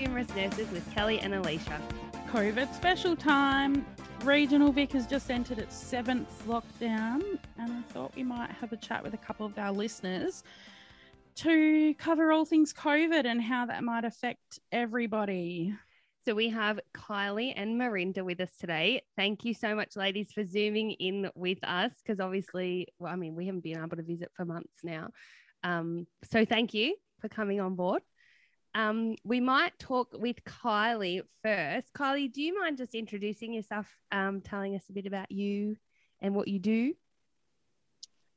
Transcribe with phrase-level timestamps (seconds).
[0.00, 1.78] Humorous Nurses with Kelly and Alicia.
[2.30, 3.84] COVID special time.
[4.24, 7.22] Regional Vic has just entered its seventh lockdown,
[7.58, 10.42] and I thought we might have a chat with a couple of our listeners
[11.34, 15.74] to cover all things COVID and how that might affect everybody.
[16.24, 19.02] So we have Kylie and Marinda with us today.
[19.18, 23.34] Thank you so much, ladies, for zooming in with us because obviously, well, I mean,
[23.34, 25.10] we haven't been able to visit for months now.
[25.62, 28.00] Um, so thank you for coming on board.
[28.74, 31.92] Um, we might talk with Kylie first.
[31.92, 35.76] Kylie, do you mind just introducing yourself, um, telling us a bit about you
[36.20, 36.94] and what you do?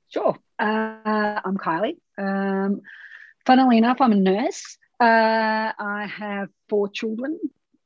[0.10, 0.36] Sure.
[0.58, 1.98] Uh, I'm Kylie.
[2.18, 2.82] Um,
[3.46, 4.78] funnily enough, I'm a nurse.
[5.00, 7.40] Uh, I have four children,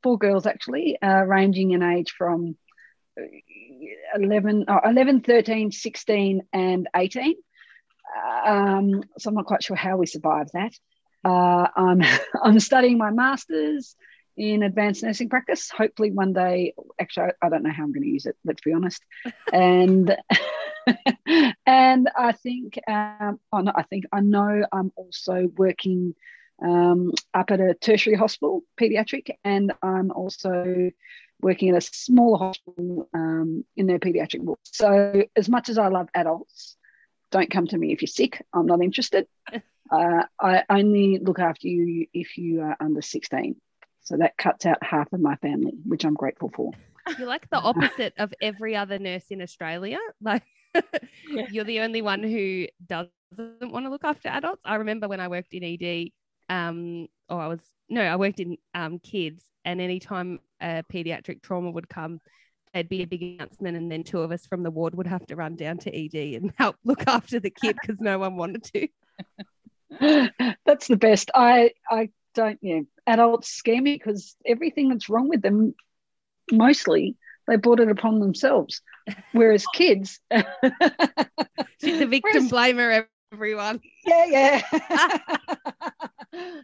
[0.03, 2.55] four girls actually, uh, ranging in age from
[4.15, 7.35] 11, oh, 11, 13, 16, and 18.
[8.45, 10.73] Um, so I'm not quite sure how we survived that.
[11.27, 12.01] Uh, I'm
[12.43, 13.95] I'm studying my masters
[14.37, 15.69] in advanced nursing practice.
[15.69, 16.73] Hopefully, one day.
[16.99, 18.37] Actually, I, don't know how I'm going to use it.
[18.45, 19.03] Let's be honest.
[19.51, 20.15] And
[21.65, 26.15] and I think, um, oh no, I think I know I'm also working
[26.63, 30.91] um, up at a tertiary hospital, pediatric, and I'm also
[31.41, 34.59] working at a smaller hospital um, in their pediatric ward.
[34.63, 36.77] So, as much as I love adults,
[37.31, 38.43] don't come to me if you're sick.
[38.53, 39.27] I'm not interested.
[39.91, 43.55] Uh, I only look after you if you are under 16.
[44.01, 46.71] So that cuts out half of my family, which I'm grateful for.
[47.17, 49.99] You're like the opposite of every other nurse in Australia.
[50.21, 50.43] Like
[51.49, 53.11] you're the only one who doesn't
[53.61, 54.61] want to look after adults.
[54.63, 56.09] I remember when I worked in ED,
[56.49, 61.71] um, or I was no, I worked in um, kids, and anytime a pediatric trauma
[61.71, 62.19] would come,
[62.73, 65.25] there'd be a big announcement, and then two of us from the ward would have
[65.27, 68.63] to run down to ED and help look after the kid because no one wanted
[68.75, 68.87] to.
[70.65, 71.31] that's the best.
[71.33, 72.81] I I don't yeah.
[73.05, 75.73] Adults scare me because everything that's wrong with them,
[76.51, 77.15] mostly
[77.47, 78.81] they brought it upon themselves.
[79.31, 80.19] Whereas kids,
[81.81, 83.05] she's a victim blamer.
[83.33, 83.81] Everyone.
[84.05, 84.61] Yeah, yeah.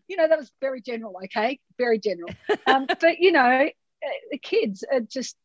[0.07, 1.15] you know that was very general.
[1.25, 2.29] Okay, very general.
[2.67, 3.69] Um, but you know,
[4.31, 5.35] the kids are just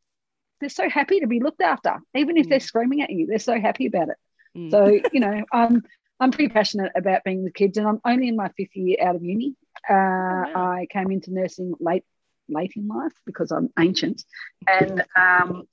[0.60, 2.50] they're so happy to be looked after, even if mm.
[2.50, 3.26] they're screaming at you.
[3.26, 4.16] They're so happy about it.
[4.56, 4.70] Mm.
[4.70, 5.82] So you know, um,
[6.20, 9.16] I'm pretty passionate about being with kids, and I'm only in my fifth year out
[9.16, 9.54] of uni.
[9.88, 10.52] Uh, oh.
[10.54, 12.04] I came into nursing late,
[12.48, 14.24] late in life because I'm ancient,
[14.66, 15.64] and um,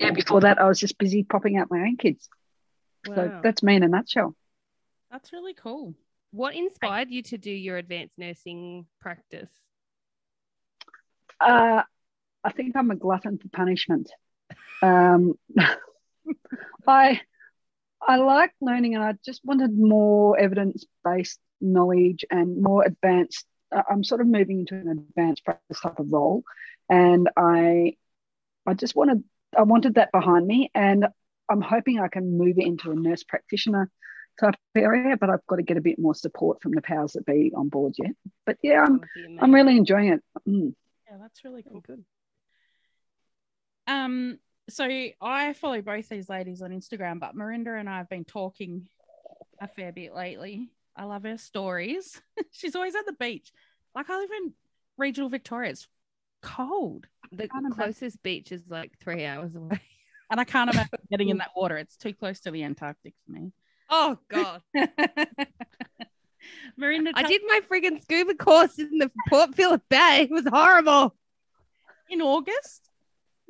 [0.00, 2.28] yeah, before that I was just busy popping out my own kids.
[3.06, 3.14] Wow.
[3.14, 4.34] So that's me in a nutshell.
[5.10, 5.94] That's really cool.
[6.30, 9.50] What inspired you to do your advanced nursing practice?
[11.40, 11.82] Uh,
[12.44, 14.10] I think I'm a glutton for punishment.
[14.82, 15.38] Um,
[16.86, 17.20] I
[18.06, 23.46] I like learning and I just wanted more evidence based knowledge and more advanced.
[23.74, 26.42] Uh, I'm sort of moving into an advanced practice type of role.
[26.88, 27.96] And I,
[28.66, 29.24] I just wanted,
[29.56, 30.70] I wanted that behind me.
[30.74, 31.06] And
[31.50, 33.90] I'm hoping I can move it into a nurse practitioner
[34.40, 37.12] type of area, but I've got to get a bit more support from the powers
[37.12, 38.12] that be on board yet.
[38.46, 39.00] But yeah, I'm,
[39.40, 40.22] I'm really enjoying it.
[40.48, 40.74] Mm.
[41.10, 41.80] Yeah, that's really cool.
[41.80, 42.04] Good.
[43.86, 44.88] Um, so
[45.20, 48.88] I follow both these ladies on Instagram, but Marinda and I have been talking
[49.60, 50.70] a fair bit lately.
[50.96, 52.20] I love her stories.
[52.50, 53.52] She's always at the beach.
[53.94, 54.52] Like I live in
[54.96, 55.70] regional Victoria.
[55.70, 55.88] It's
[56.42, 57.06] cold.
[57.32, 58.20] The closest imagine.
[58.22, 59.80] beach is like three hours away.
[60.30, 61.78] And I can't imagine getting in that water.
[61.78, 63.50] It's too close to the Antarctic for me.
[63.88, 64.60] Oh God.
[66.78, 70.28] Marinda, I did my friggin' scuba course in the Port Phillip Bay.
[70.28, 71.16] It was horrible.
[72.10, 72.87] In August?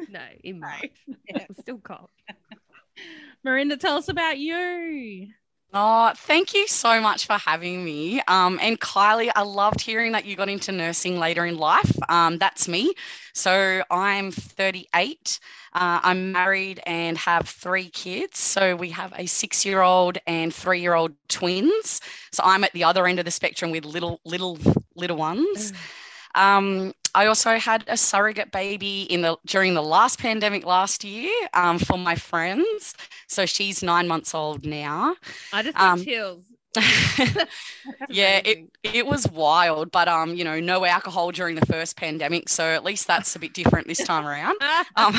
[0.08, 0.90] No, in March.
[1.28, 1.44] Yeah.
[1.50, 2.08] It's still cold.
[3.44, 5.28] Marinda, tell us about you.
[5.74, 8.22] Oh, thank you so much for having me.
[8.26, 11.94] Um, and Kylie, I loved hearing that you got into nursing later in life.
[12.08, 12.94] Um, that's me.
[13.34, 15.38] So I'm 38.
[15.74, 18.38] Uh, I'm married and have three kids.
[18.38, 22.00] So we have a six year old and three year old twins.
[22.32, 24.58] So I'm at the other end of the spectrum with little, little,
[24.96, 25.72] little ones.
[25.72, 26.40] Mm.
[26.40, 31.30] Um, I also had a surrogate baby in the during the last pandemic last year
[31.54, 32.94] um, for my friends.
[33.26, 35.16] So she's nine months old now.
[35.52, 36.42] I just um, chills.
[38.08, 42.48] yeah, it, it was wild, but um, you know, no alcohol during the first pandemic,
[42.48, 44.56] so at least that's a bit different this time around.
[44.96, 45.14] Um,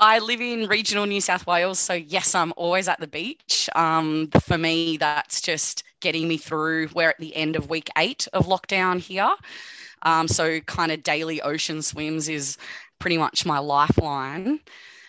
[0.00, 3.68] I live in regional New South Wales, so yes, I'm always at the beach.
[3.74, 6.88] Um, for me, that's just getting me through.
[6.94, 9.30] We're at the end of week eight of lockdown here.
[10.02, 12.56] Um, so, kind of daily ocean swims is
[12.98, 14.60] pretty much my lifeline.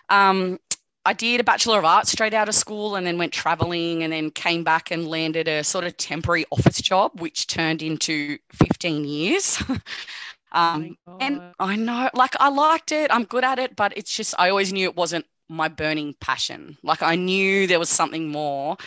[0.10, 0.60] Um,
[1.06, 4.14] I did a Bachelor of Arts straight out of school and then went traveling and
[4.14, 9.06] then came back and landed a sort of temporary office job, which turned into 15
[9.06, 9.62] years.
[10.52, 13.12] um, Oh and I know, like, I liked it.
[13.12, 16.78] I'm good at it, but it's just, I always knew it wasn't my burning passion.
[16.84, 18.78] Like, I knew there was something more.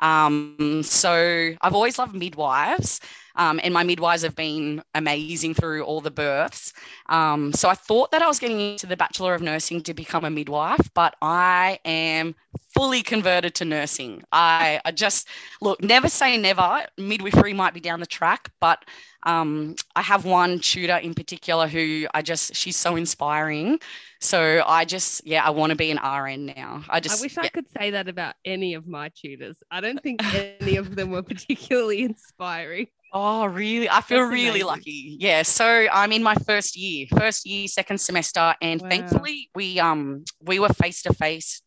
[0.00, 3.00] Um, so I've always loved midwives.
[3.36, 6.72] Um, and my midwives have been amazing through all the births.
[7.08, 10.24] Um, so I thought that I was getting into the Bachelor of Nursing to become
[10.24, 12.34] a midwife, but I am
[12.74, 14.22] fully converted to nursing.
[14.32, 15.28] I, I just
[15.60, 16.84] look, never say never.
[16.98, 18.84] Midwifery might be down the track, but
[19.24, 23.78] um, I have one tutor in particular who I just, she's so inspiring.
[24.20, 26.84] So I just, yeah, I want to be an RN now.
[26.88, 27.44] I just, I wish yeah.
[27.44, 29.62] I could say that about any of my tutors.
[29.70, 30.22] I don't think
[30.60, 32.86] any of them were particularly inspiring.
[33.12, 33.88] Oh, really?
[33.90, 34.66] I feel That's really amazing.
[34.66, 35.16] lucky.
[35.18, 35.42] Yeah.
[35.42, 38.88] So I'm in my first year, first year, second semester, and Wow.
[38.88, 41.62] thankfully we um we were face to face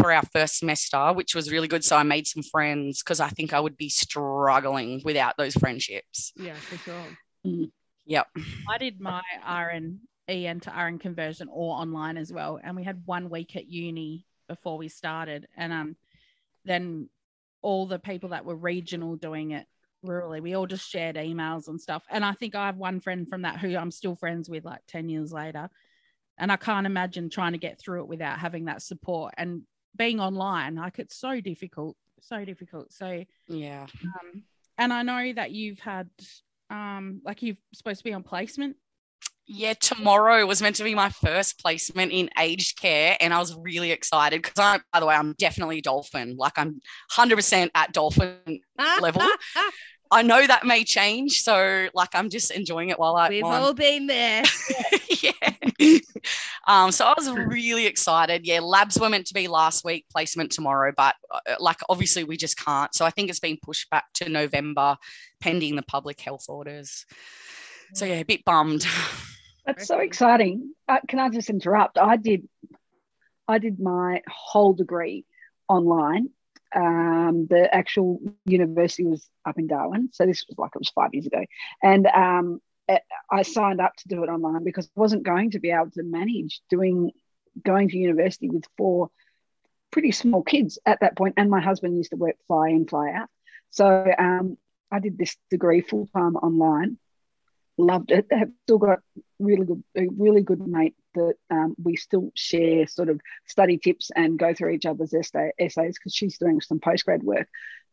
[0.00, 1.84] for our first semester, which was really good.
[1.84, 6.32] So I made some friends because I think I would be struggling without those friendships.
[6.36, 7.68] Yeah, for sure.
[8.06, 8.26] Yep.
[8.68, 13.02] I did my RN EN to RN conversion all online as well, and we had
[13.04, 15.96] one week at uni before we started, and um,
[16.64, 17.08] then
[17.64, 19.66] all the people that were regional doing it
[20.04, 22.04] rurally, we all just shared emails and stuff.
[22.10, 24.82] And I think I have one friend from that who I'm still friends with, like
[24.86, 25.70] ten years later,
[26.38, 29.62] and I can't imagine trying to get through it without having that support and
[29.96, 30.74] being online.
[30.74, 32.92] Like it's so difficult, so difficult.
[32.92, 33.86] So Yeah.
[34.04, 34.42] um,
[34.76, 36.10] and I know that you've had
[36.70, 38.76] um like you're supposed to be on placement.
[39.46, 43.54] Yeah, tomorrow was meant to be my first placement in aged care, and I was
[43.54, 46.36] really excited because I, by the way, I'm definitely dolphin.
[46.38, 46.80] Like I'm
[47.12, 48.60] 100% at dolphin
[49.00, 49.22] Level?
[50.10, 51.42] I know that may change.
[51.42, 54.44] So like I'm just enjoying it while I We've while I'm- all been there.
[55.22, 55.32] yeah.
[56.66, 58.46] Um, so I was really excited.
[58.46, 62.38] Yeah, labs were meant to be last week, placement tomorrow, but uh, like obviously we
[62.38, 62.94] just can't.
[62.94, 64.96] So I think it's been pushed back to November
[65.40, 67.04] pending the public health orders.
[67.92, 68.86] So yeah, a bit bummed.
[69.66, 70.74] That's so exciting.
[70.86, 71.98] Uh, can I just interrupt?
[71.98, 72.48] I did,
[73.48, 75.24] I did my whole degree
[75.68, 76.30] online.
[76.74, 81.10] Um, the actual university was up in Darwin, so this was like it was five
[81.14, 81.44] years ago,
[81.82, 82.98] and um, eh,
[83.30, 86.02] I signed up to do it online because I wasn't going to be able to
[86.02, 87.12] manage doing
[87.62, 89.10] going to university with four
[89.92, 93.12] pretty small kids at that point, and my husband used to work fly in fly
[93.12, 93.28] out,
[93.70, 94.58] so um,
[94.90, 96.98] I did this degree full time online
[97.76, 98.26] loved it.
[98.30, 99.00] Have still got
[99.38, 104.10] really good, a really good mate that um, we still share sort of study tips
[104.14, 107.48] and go through each other's essay, essays because she's doing some postgrad work.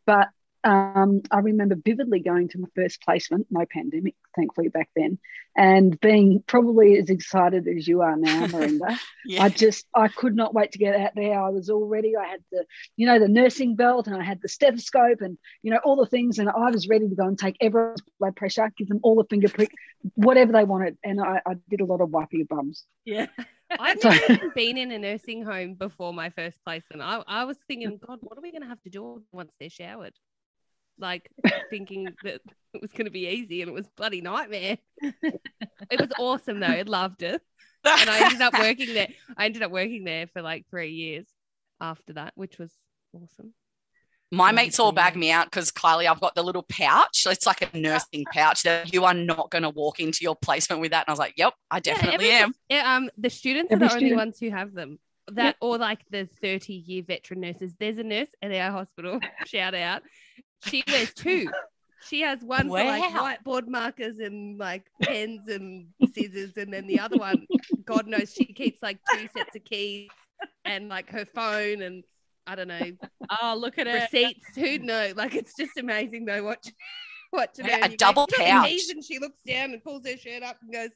[0.06, 0.28] But
[0.64, 5.18] um, I remember vividly going to my first placement, no pandemic, thankfully back then,
[5.56, 8.96] and being probably as excited as you are now, Marinda.
[9.26, 9.42] yeah.
[9.42, 11.40] I just I could not wait to get out there.
[11.40, 12.16] I was all ready.
[12.16, 12.64] I had the
[12.96, 16.06] you know the nursing belt and I had the stethoscope and you know all the
[16.06, 19.16] things and I was ready to go and take everyone's blood pressure, give them all
[19.16, 19.72] the finger prick,
[20.14, 20.96] whatever they wanted.
[21.02, 22.84] And I, I did a lot of wiping bums.
[23.04, 23.26] Yeah.
[23.80, 27.02] I've never even been in a nursing home before my first placement.
[27.02, 29.70] I, I was thinking, God, what are we going to have to do once they're
[29.70, 30.12] showered?
[30.98, 31.30] Like
[31.70, 32.40] thinking that
[32.74, 34.78] it was going to be easy and it was bloody nightmare.
[35.00, 36.66] it was awesome though.
[36.66, 37.42] I loved it.
[37.84, 39.08] And I ended up working there.
[39.36, 41.26] I ended up working there for like three years
[41.80, 42.72] after that, which was
[43.12, 43.52] awesome.
[44.30, 47.26] My mates all Obviously, bag me out because Kylie, I've got the little pouch.
[47.26, 50.80] It's like a nursing pouch that you are not going to walk into your placement
[50.80, 51.04] with that.
[51.06, 52.54] And I was like, yep, I definitely every- am.
[52.70, 54.98] Yeah, um, the students Every are the only ones who have them.
[55.28, 57.74] That or like the 30 year veteran nurses.
[57.78, 60.02] There's a nurse at our hospital, shout out.
[60.64, 61.50] She wears two.
[62.08, 63.02] She has one for like
[63.44, 67.46] whiteboard markers and like pens and scissors, and then the other one,
[67.84, 70.10] God knows, she keeps like two sets of keys
[70.64, 72.04] and like her phone and
[72.46, 72.90] I don't know
[73.40, 73.94] Oh, look at it.
[74.12, 74.54] receipts.
[74.56, 75.12] Who'd know?
[75.16, 76.42] Like it's just amazing though.
[76.42, 76.68] Watch,
[77.32, 77.80] watching Yeah, her.
[77.80, 78.68] a and you go, double "You pouch.
[78.68, 80.90] keys?" And she looks down and pulls her shirt up and goes,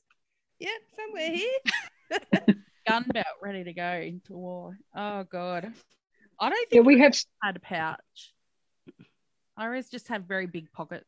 [0.59, 2.21] "Yeah, somewhere here."
[2.87, 4.77] gun belt ready to go into war.
[4.95, 5.73] Oh god.
[6.39, 8.35] I don't Yeah, think we have I had a pouch.
[9.57, 11.07] I always just have very big pockets.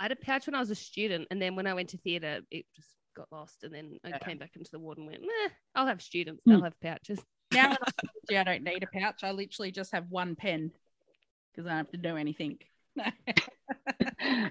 [0.00, 1.98] I had a pouch when I was a student, and then when I went to
[1.98, 3.64] theatre, it just got lost.
[3.64, 6.42] And then I came back into the ward and went, "Meh, I'll have students.
[6.44, 6.52] Hmm.
[6.52, 7.20] They'll have pouches."
[7.52, 7.76] Now I'm
[8.22, 9.24] 50, I don't need a pouch.
[9.24, 10.70] I literally just have one pen
[11.50, 12.58] because I don't have to do anything.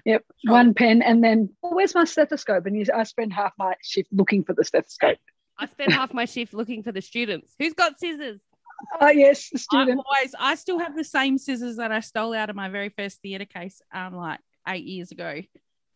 [0.04, 2.66] yep one pen and then oh, where's my stethoscope?
[2.66, 5.18] And you, I spend half my shift looking for the stethoscope.
[5.58, 7.54] I spent half my shift looking for the students.
[7.58, 8.40] Who's got scissors?
[9.00, 10.00] Oh yes, the I student.
[10.06, 13.20] always, I still have the same scissors that I stole out of my very first
[13.22, 15.40] theatre case, um, like eight years ago.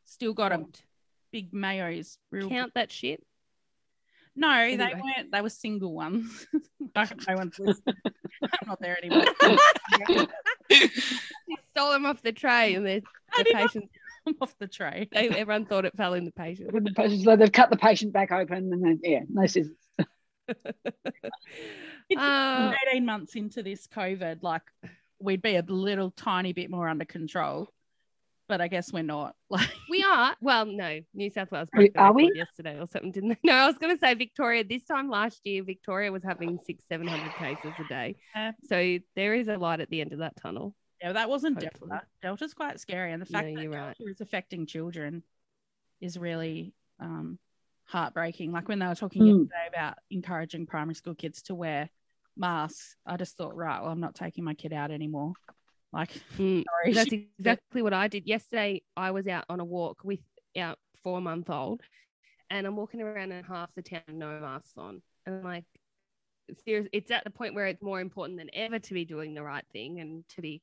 [0.05, 0.67] Still got them.
[1.33, 2.17] Big mayos.
[2.31, 3.23] Real Count that shit.
[4.35, 5.31] No, they weren't.
[5.31, 6.47] They were single ones.
[6.97, 7.95] I hope no one's listening.
[8.43, 9.25] I'm not there anymore.
[10.71, 10.89] She
[11.71, 13.91] stole them off the tray, and the, I the did patient.
[14.41, 15.09] Off the tray.
[15.13, 16.73] They, everyone thought it fell in the patient.
[16.73, 19.77] The patient- So they've cut the patient back open, and then yeah, no scissors.
[22.13, 24.63] It's Uh, 18 months into this COVID, like
[25.21, 27.69] we'd be a little tiny bit more under control.
[28.49, 29.35] But I guess we're not.
[29.51, 30.35] Like we are.
[30.41, 32.33] Well, no, New South Wales Are we- broke are we?
[32.35, 33.39] yesterday or something, didn't they?
[33.45, 34.65] No, I was going to say Victoria.
[34.65, 38.17] This time last year, Victoria was having six, seven hundred cases a day.
[38.35, 38.53] Yeah.
[38.65, 40.75] So there is a light at the end of that tunnel.
[41.01, 41.91] yeah, that wasn't Hopefully.
[41.91, 42.07] Delta.
[42.23, 43.13] Delta's quite scary.
[43.13, 44.11] And the fact No, that you're Delta right.
[44.11, 45.23] is affecting children
[46.01, 47.39] is really um,
[47.85, 48.53] heartbreaking.
[48.53, 49.29] Like when they were talking Hmm.
[49.29, 51.91] yesterday about encouraging primary school kids to wear
[52.37, 55.33] masks, I just thought, right, well, I'm not taking my kid out anymore.
[55.93, 56.93] Like, Mm, sorry.
[56.95, 58.83] That's she- exactly what I did yesterday.
[58.97, 60.21] I was out on a walk with
[60.57, 61.81] our four month old,
[62.51, 65.65] and I'm walking around in half the town, no masks on, and I'm like,
[66.65, 66.89] serious.
[66.93, 69.65] It's at the point where it's more important than ever to be doing the right
[69.73, 70.63] thing and to be.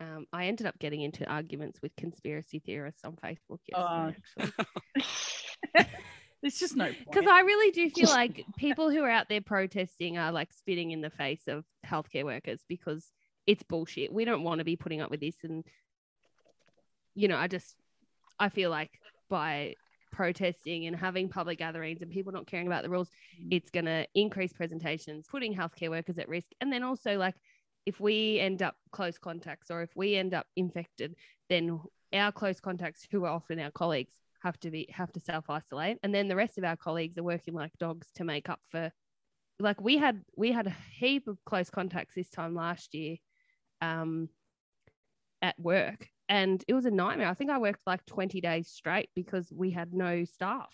[0.00, 4.12] Um, I ended up getting into arguments with conspiracy theorists on Facebook Oh.
[4.36, 4.52] yesterday,
[5.74, 5.92] actually,
[6.42, 7.26] There's just no because.
[7.26, 11.00] I really do feel like people who are out there protesting are like spitting in
[11.00, 13.04] the face of healthcare workers because
[13.46, 14.12] it's bullshit.
[14.12, 15.36] We don't want to be putting up with this.
[15.42, 15.64] And,
[17.14, 17.74] you know, I just,
[18.38, 18.90] I feel like
[19.28, 19.74] by
[20.12, 23.08] protesting and having public gatherings and people not caring about the rules,
[23.40, 23.48] Mm.
[23.50, 26.48] it's going to increase presentations, putting healthcare workers at risk.
[26.60, 27.34] And then also, like,
[27.86, 31.14] if we end up close contacts or if we end up infected,
[31.48, 31.80] then
[32.12, 35.98] our close contacts, who are often our colleagues, have to be have to self isolate,
[36.02, 38.90] and then the rest of our colleagues are working like dogs to make up for.
[39.60, 43.16] Like we had we had a heap of close contacts this time last year,
[43.80, 44.28] um,
[45.42, 47.28] at work, and it was a nightmare.
[47.28, 50.72] I think I worked like twenty days straight because we had no staff.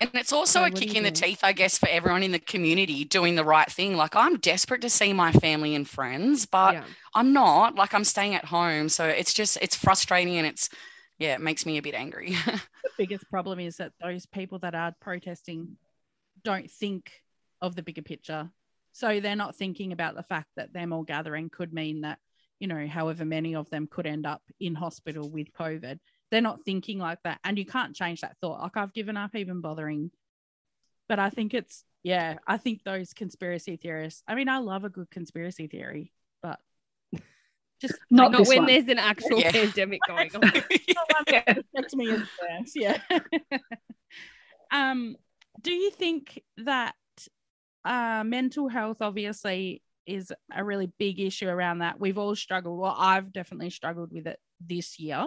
[0.00, 2.38] And it's also So a kick in the teeth, I guess, for everyone in the
[2.38, 3.96] community doing the right thing.
[3.96, 7.76] Like, I'm desperate to see my family and friends, but yeah, I'm not.
[7.76, 8.88] Like, I'm staying at home.
[8.88, 10.68] So it's just, it's frustrating and it's,
[11.24, 12.36] yeah, it makes me a bit angry.
[12.46, 15.76] the biggest problem is that those people that are protesting
[16.44, 17.10] don't think
[17.62, 18.50] of the bigger picture.
[18.92, 22.18] So they're not thinking about the fact that them all gathering could mean that,
[22.60, 25.98] you know, however many of them could end up in hospital with COVID.
[26.30, 27.40] They're not thinking like that.
[27.42, 28.60] And you can't change that thought.
[28.60, 30.10] Like I've given up even bothering.
[31.08, 34.90] But I think it's, yeah, I think those conspiracy theorists, I mean, I love a
[34.90, 36.12] good conspiracy theory,
[37.80, 38.66] just Not not when one.
[38.66, 39.50] there's an actual Yeah.
[39.52, 40.42] pandemic going on.
[41.26, 42.72] affect me as worse.
[42.74, 42.98] Yeah.
[44.72, 45.16] um,
[45.60, 46.94] do you think that
[47.84, 51.98] uh, mental health obviously is a really big issue around that?
[52.00, 52.78] We've all struggled.
[52.80, 55.26] Well, I've definitely struggled with it this year.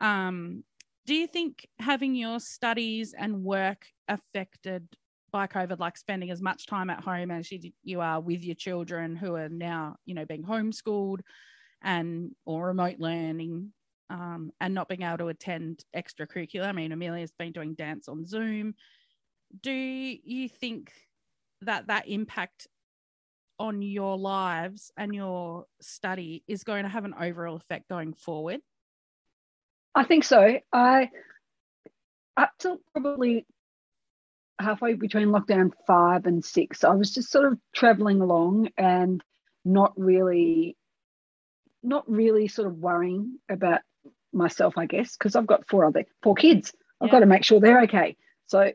[0.00, 0.64] Um,
[1.06, 4.88] do you think having your studies and work affected
[5.32, 8.54] by COVID, like spending as much time at home as you, you are with your
[8.54, 11.20] children who are now, you know, being homeschooled
[11.84, 13.72] and or remote learning
[14.10, 16.66] um, and not being able to attend extracurricular.
[16.66, 18.74] I mean, Amelia's been doing dance on Zoom.
[19.60, 20.92] Do you think
[21.62, 22.66] that that impact
[23.58, 28.60] on your lives and your study is going to have an overall effect going forward?
[29.94, 30.58] I think so.
[30.72, 31.10] I
[32.36, 33.46] up till probably
[34.58, 39.22] halfway between lockdown five and six, I was just sort of traveling along and
[39.64, 40.76] not really,
[41.84, 43.80] not really sort of worrying about
[44.32, 46.72] myself, I guess, because I've got four other four kids.
[47.00, 47.12] I've Yeah.
[47.12, 48.16] got to make sure they're okay.
[48.46, 48.72] So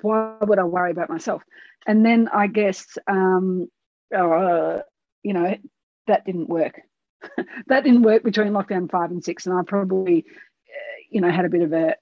[0.00, 1.42] why would I worry about myself?
[1.86, 3.68] And then I guess, um,
[4.14, 4.80] uh,
[5.22, 5.56] you know,
[6.06, 6.80] that didn't work.
[7.66, 11.44] that didn't work between lockdown five and six, and I probably, uh, you know, had
[11.44, 11.96] a bit of a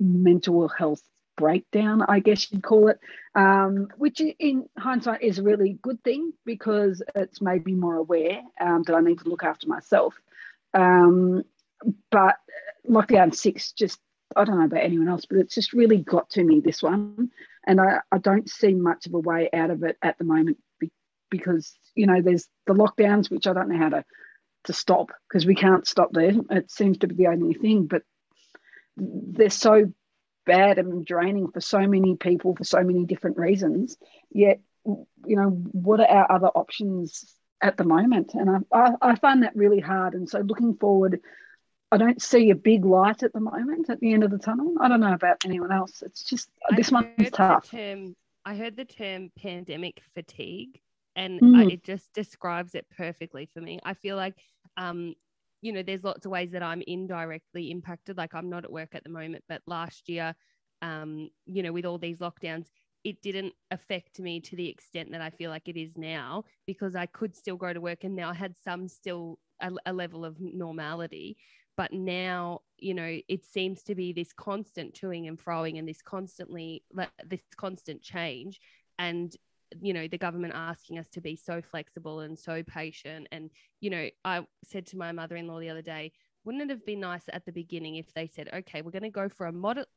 [0.00, 1.02] mental health
[1.36, 2.98] breakdown, I guess you'd call it,
[3.34, 8.40] um, which in hindsight is a really good thing because it's made me more aware
[8.60, 10.14] um, that I need to look after myself.
[10.72, 11.44] Um,
[12.10, 12.36] but
[12.88, 13.98] lockdown six just,
[14.36, 17.30] I don't know about anyone else, but it's just really got to me this one.
[17.66, 20.58] And I, I don't see much of a way out of it at the moment
[21.30, 24.04] because, you know, there's the lockdowns, which I don't know how to,
[24.64, 26.46] to stop because we can't stop them.
[26.50, 28.02] It seems to be the only thing, but
[28.96, 29.92] they're so
[30.46, 33.96] bad and draining for so many people for so many different reasons.
[34.30, 37.24] Yet, you know, what are our other options
[37.62, 38.34] at the moment?
[38.34, 40.14] And I, I, I find that really hard.
[40.14, 41.20] And so, looking forward,
[41.90, 44.74] I don't see a big light at the moment at the end of the tunnel.
[44.80, 46.02] I don't know about anyone else.
[46.02, 47.70] It's just I this one's tough.
[47.70, 50.80] term- I heard the term pandemic fatigue,
[51.16, 51.56] and Mm.
[51.56, 53.78] I, it just describes it perfectly for me.
[53.84, 54.34] I feel like,
[54.76, 55.14] um,
[55.64, 58.18] you know, there's lots of ways that I'm indirectly impacted.
[58.18, 60.34] Like I'm not at work at the moment, but last year,
[60.82, 62.66] um, you know, with all these lockdowns,
[63.02, 66.94] it didn't affect me to the extent that I feel like it is now because
[66.94, 70.26] I could still go to work and now I had some still a, a level
[70.26, 71.38] of normality.
[71.78, 76.02] But now, you know, it seems to be this constant toing and froing and this
[76.02, 76.84] constantly,
[77.24, 78.60] this constant change.
[78.98, 79.34] And
[79.80, 83.26] you know the government asking us to be so flexible and so patient.
[83.32, 86.12] And you know i said to my mother-in-law the other day
[86.44, 89.10] wouldn't it have been nice at the beginning if they said okay we're going to
[89.10, 89.52] go for a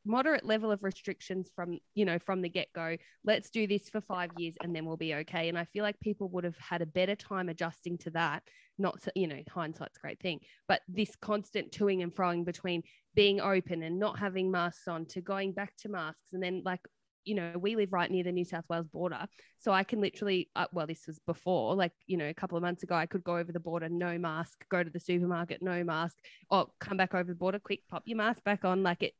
[0.05, 2.97] moderate level of restrictions from you know from the get-go.
[3.23, 5.99] Let's do this for five years and then we'll be okay and i feel like
[5.99, 8.43] people would have had a better time adjusting to that.
[8.77, 10.39] Not so, you know hindsight's a great thing.
[10.67, 12.83] But this constant toing and froing between
[13.15, 16.81] being open and not having masks on to going back to masks and then like
[17.27, 19.27] you know, we live right near the New South Wales border.
[19.59, 22.61] So I can literally, uh, well, this was before, like, you know, a couple of
[22.61, 25.83] months ago, I could go over the border, no mask, go to the supermarket, no
[25.83, 26.17] mask,
[26.49, 28.81] or come back over the border, quick, pop your mask back on.
[28.81, 29.13] Like it,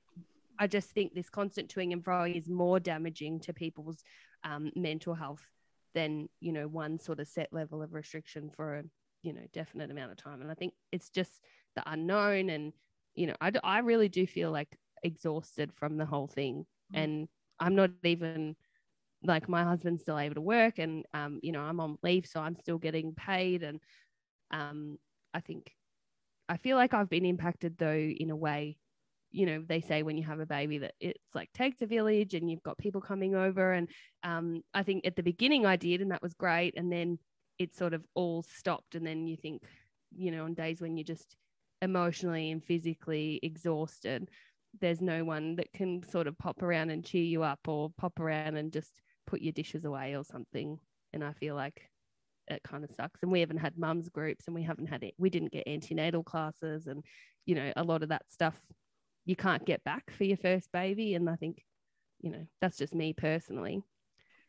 [0.58, 4.04] I just think this constant toing and froing is more damaging to people's
[4.44, 5.44] um, mental health
[5.94, 8.84] than, you know, one sort of set level of restriction for a,
[9.22, 10.42] you know, definite amount of time.
[10.42, 11.42] And I think it's just
[11.76, 12.50] the unknown.
[12.50, 12.72] And,
[13.16, 16.66] you know, I, I really do feel like exhausted from the whole thing.
[16.94, 17.04] Mm.
[17.04, 17.28] And
[17.60, 18.56] I'm not even
[19.24, 22.40] like my husband's still able to work and um, you know, I'm on leave, so
[22.40, 23.64] I'm still getting paid.
[23.64, 23.80] And
[24.52, 24.98] um,
[25.34, 25.74] I think
[26.50, 28.78] I feel like I've been impacted though in a way,
[29.32, 32.34] you know, they say when you have a baby that it's like takes a village
[32.34, 33.74] and you've got people coming over.
[33.74, 33.90] And
[34.24, 36.76] um, I think at the beginning I did, and that was great.
[36.78, 37.20] And then
[37.60, 38.96] it sort of all stopped.
[38.96, 39.64] And then you think,
[40.16, 41.36] you know, on days when you're just
[41.82, 44.30] emotionally and physically exhausted,
[44.80, 48.20] there's no one that can sort of pop around and cheer you up or pop
[48.20, 48.92] around and just
[49.26, 50.80] put your dishes away or something.
[51.14, 51.90] And I feel like
[52.48, 53.24] it kind of sucks.
[53.24, 55.14] And we haven't had mums groups and we haven't had it.
[55.18, 57.04] We didn't get antenatal classes and,
[57.46, 58.56] you know, a lot of that stuff
[59.26, 61.14] you can't get back for your first baby.
[61.14, 61.64] And I think,
[62.22, 63.84] you know, that's just me personally.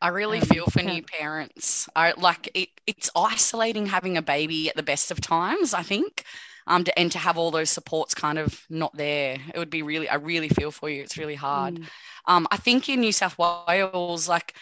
[0.01, 1.89] I really um, feel for new parents.
[1.93, 6.23] I like it, it's isolating having a baby at the best of times, I think
[6.69, 9.81] um, to, and to have all those supports kind of not there, it would be
[9.81, 11.01] really, I really feel for you.
[11.01, 11.75] It's really hard.
[11.75, 11.87] Mm.
[12.27, 14.53] Um, I think in New South Wales, like,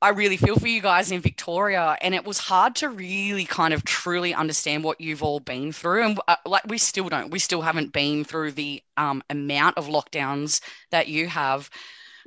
[0.00, 3.72] I really feel for you guys in Victoria, and it was hard to really kind
[3.72, 6.04] of truly understand what you've all been through.
[6.04, 9.86] And uh, like, we still don't, we still haven't been through the um, amount of
[9.86, 10.60] lockdowns
[10.90, 11.70] that you have.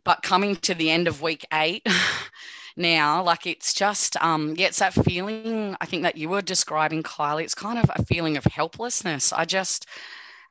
[0.05, 1.85] But coming to the end of week eight,
[2.77, 3.23] now.
[3.23, 7.43] Like it's just, um, yeah, it's that feeling I think that you were describing, Kylie.
[7.43, 9.33] It's kind of a feeling of helplessness.
[9.33, 9.88] I just,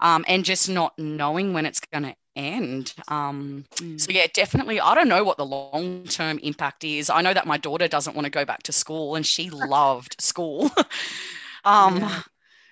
[0.01, 2.95] um, and just not knowing when it's going to end.
[3.09, 4.01] Um, mm.
[4.01, 4.81] So, yeah, definitely.
[4.81, 7.11] I don't know what the long term impact is.
[7.11, 10.21] I know that my daughter doesn't want to go back to school and she loved
[10.21, 10.71] school.
[11.65, 12.23] um, yeah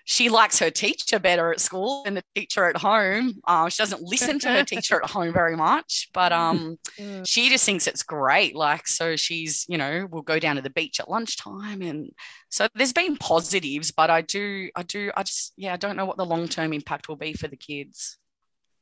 [0.04, 3.34] she likes her teacher better at school than the teacher at home.
[3.46, 6.78] Uh, she doesn't listen to her teacher at home very much, but um,
[7.24, 8.54] she just thinks it's great.
[8.54, 11.82] Like, so she's, you know, we'll go down to the beach at lunchtime.
[11.82, 12.10] And
[12.48, 16.06] so there's been positives, but I do, I do, I just, yeah, I don't know
[16.06, 18.18] what the long term impact will be for the kids.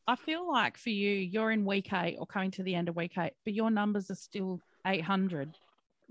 [0.06, 2.96] I feel like for you, you're in week eight or coming to the end of
[2.96, 5.54] week eight, but your numbers are still 800.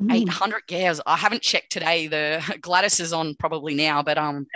[0.01, 0.13] Mm.
[0.13, 1.01] 800 years.
[1.05, 2.07] I haven't checked today.
[2.07, 4.47] The Gladys is on probably now, but um,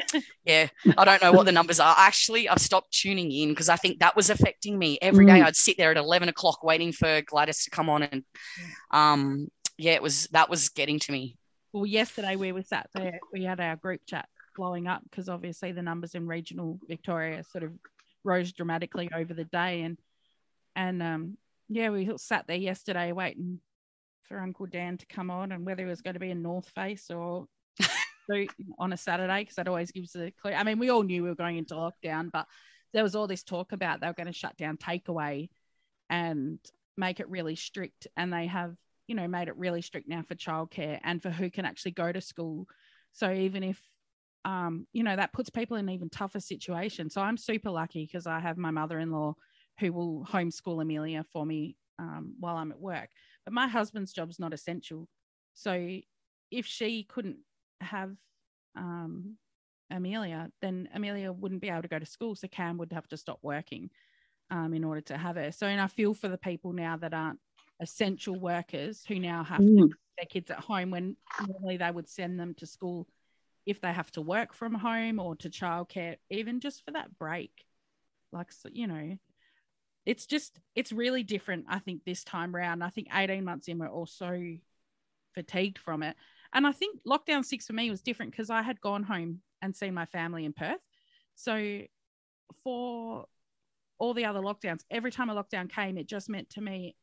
[0.46, 1.96] yeah, I don't know what the numbers are.
[1.98, 4.98] Actually, I've stopped tuning in because I think that was affecting me.
[5.02, 5.46] Every day mm.
[5.46, 8.24] I'd sit there at 11 o'clock waiting for Gladys to come on, and
[8.92, 11.36] um, yeah, it was that was getting to me.
[11.74, 15.74] Well, yesterday we were sat there, we had our group chat blowing up because obviously
[15.74, 17.72] the numbers in regional Victoria sort of
[18.24, 19.98] rose dramatically over the day, and
[20.74, 23.60] and um, yeah, we sat there yesterday waiting
[24.28, 26.68] for Uncle Dan to come on and whether it was going to be a North
[26.70, 27.48] Face or
[28.80, 30.52] on a Saturday because that always gives a clue.
[30.52, 32.48] I mean, we all knew we were going into lockdown, but
[32.94, 35.50] there was all this talk about they were going to shut down takeaway
[36.10, 36.60] and
[36.96, 38.08] make it really strict.
[38.16, 38.76] And they have,
[39.08, 42.12] you know, made it really strict now for childcare and for who can actually go
[42.12, 42.68] to school.
[43.12, 43.82] So even if,
[44.46, 47.10] um, you know, that puts people in even tougher situation.
[47.10, 49.36] So I'm super lucky because I have my mother in law
[49.80, 53.10] who will homeschool Amelia for me um, while I'm at work.
[53.46, 55.08] But my husband's job's not essential.
[55.54, 56.00] So
[56.52, 57.38] if she couldn't
[57.82, 58.16] have
[58.76, 59.38] um,
[59.92, 62.36] Amelia, then Amelia wouldn't be able to go to school.
[62.36, 63.90] So Cam would have to stop working
[64.50, 65.52] um, in order to have her.
[65.52, 67.40] So, and I feel for the people now that aren't
[67.80, 69.90] essential workers who now have mm.
[70.18, 73.08] their kids at home when normally they would send them to school
[73.66, 77.52] if they have to work from home or to childcare, even just for that break.
[78.32, 79.18] Like, you know,
[80.06, 83.80] it's just it's really different i think this time around i think 18 months in
[83.80, 84.38] we're all so
[85.34, 86.16] fatigued from it.
[86.54, 89.76] And i think lockdown six for me was different because i had gone home and
[89.76, 90.82] seen my family in perth.
[91.36, 91.82] So
[92.64, 93.26] for
[93.98, 96.96] all the other lockdowns every time a lockdown came it just meant to me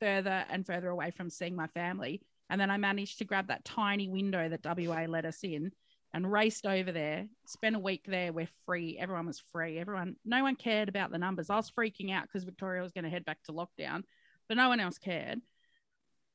[0.00, 2.20] further and further away from seeing my family.
[2.50, 5.72] And then I managed to grab that tiny window that WA let us in
[6.14, 8.32] and raced over there, spent a week there.
[8.32, 8.96] We're free.
[8.96, 9.78] Everyone was free.
[9.78, 11.50] Everyone, no one cared about the numbers.
[11.50, 14.04] I was freaking out because Victoria was going to head back to lockdown,
[14.48, 15.40] but no one else cared.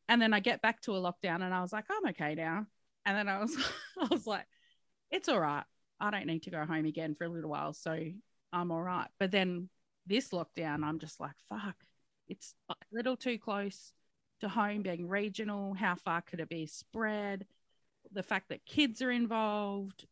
[0.10, 2.68] And then I get back to a lockdown and I was like, I'm okay now.
[3.06, 3.56] And then I was,
[4.02, 4.46] I was like,
[5.12, 5.64] it's all right.
[5.98, 7.72] I don't need to go home again for a little while.
[7.72, 7.98] So
[8.52, 9.08] I'm all right.
[9.18, 9.70] But then
[10.06, 11.76] this lockdown, I'm just like, fuck,
[12.28, 13.94] it's a little too close
[14.42, 15.74] to home being regional.
[15.74, 17.46] How far could it be spread?
[18.12, 20.06] The fact that kids are involved.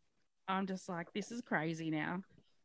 [0.48, 2.22] I'm just like, this is crazy now.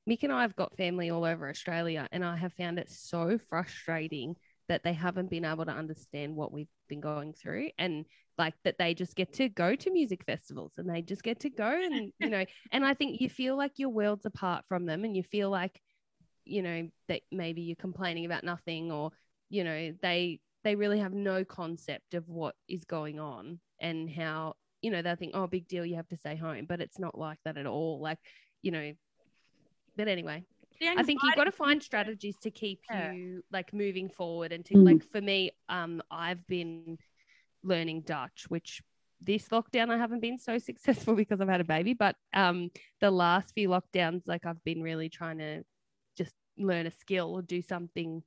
[0.08, 3.38] Mick and I have got family all over Australia, and I have found it so
[3.48, 4.36] frustrating
[4.68, 8.06] that they haven't been able to understand what we've been going through and
[8.38, 11.50] like that they just get to go to music festivals and they just get to
[11.50, 15.04] go and you know and i think you feel like your world's apart from them
[15.04, 15.80] and you feel like
[16.44, 19.10] you know that maybe you're complaining about nothing or
[19.50, 24.54] you know they they really have no concept of what is going on and how
[24.82, 27.16] you know they'll think oh big deal you have to stay home but it's not
[27.16, 28.18] like that at all like
[28.60, 28.92] you know
[29.96, 30.44] but anyway
[30.84, 33.12] I think you've got to find strategies to keep yeah.
[33.12, 34.84] you like moving forward and to mm.
[34.84, 36.98] like for me um I've been
[37.62, 38.82] learning Dutch which
[39.20, 43.10] this lockdown I haven't been so successful because I've had a baby but um the
[43.10, 45.62] last few lockdowns like I've been really trying to
[46.16, 48.22] just learn a skill or do something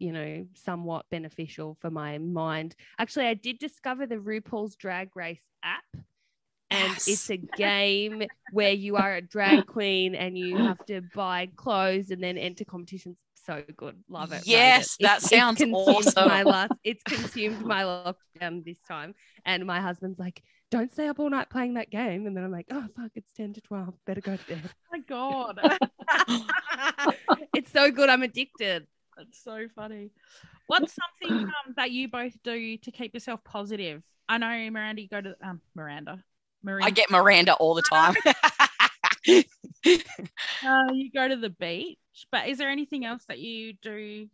[0.00, 5.46] you know somewhat beneficial for my mind actually I did discover the RuPaul's drag race
[5.62, 5.84] app
[6.70, 7.08] and yes.
[7.08, 12.10] it's a game where you are a drag queen and you have to buy clothes
[12.10, 13.18] and then enter competitions.
[13.34, 14.42] So good, love it.
[14.46, 15.04] Yes, it.
[15.04, 16.28] that it's, sounds it's awesome.
[16.28, 21.18] My last, it's consumed my lockdown this time, and my husband's like, "Don't stay up
[21.18, 23.94] all night playing that game." And then I'm like, "Oh fuck, it's ten to twelve.
[24.06, 25.78] Better go to bed." Oh my god,
[27.54, 28.10] it's so good.
[28.10, 28.86] I'm addicted.
[29.20, 30.10] That's so funny.
[30.66, 34.02] What's something um, that you both do to keep yourself positive?
[34.30, 36.24] I know Miranda, you go to um, Miranda.
[36.62, 36.86] Miranda.
[36.86, 38.14] I get Miranda all the time.
[39.26, 41.98] uh, you go to the beach,
[42.32, 44.26] but is there anything else that you do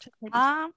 [0.00, 0.74] to um,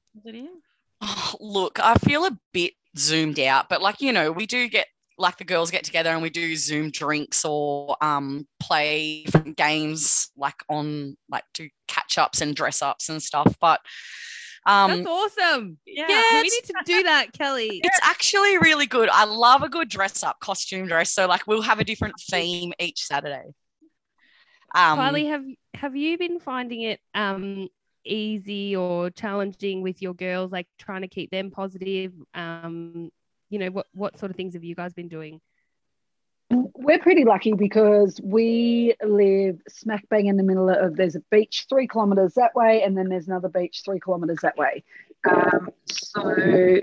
[1.02, 4.88] oh, look, I feel a bit zoomed out, but like you know, we do get
[5.18, 9.26] like the girls get together and we do Zoom drinks or um, play
[9.56, 13.56] games like on like do catch ups and dress ups and stuff.
[13.60, 13.80] But
[14.68, 15.78] um, That's awesome.
[15.86, 17.82] Yeah, yeah we need to do that, Kelly.
[17.84, 19.10] It's actually really good.
[19.10, 21.14] I love a good dress up costume dress.
[21.14, 23.54] So like we'll have a different theme each Saturday.
[24.76, 27.70] Um, Kylie, have have you been finding it um
[28.04, 32.14] easy or challenging with your girls, like trying to keep them positive?
[32.34, 33.10] Um,
[33.50, 35.42] you know, what what sort of things have you guys been doing?
[36.50, 41.66] we're pretty lucky because we live smack bang in the middle of there's a beach
[41.68, 44.84] three kilometers that way and then there's another beach three kilometers that way
[45.30, 46.78] um, so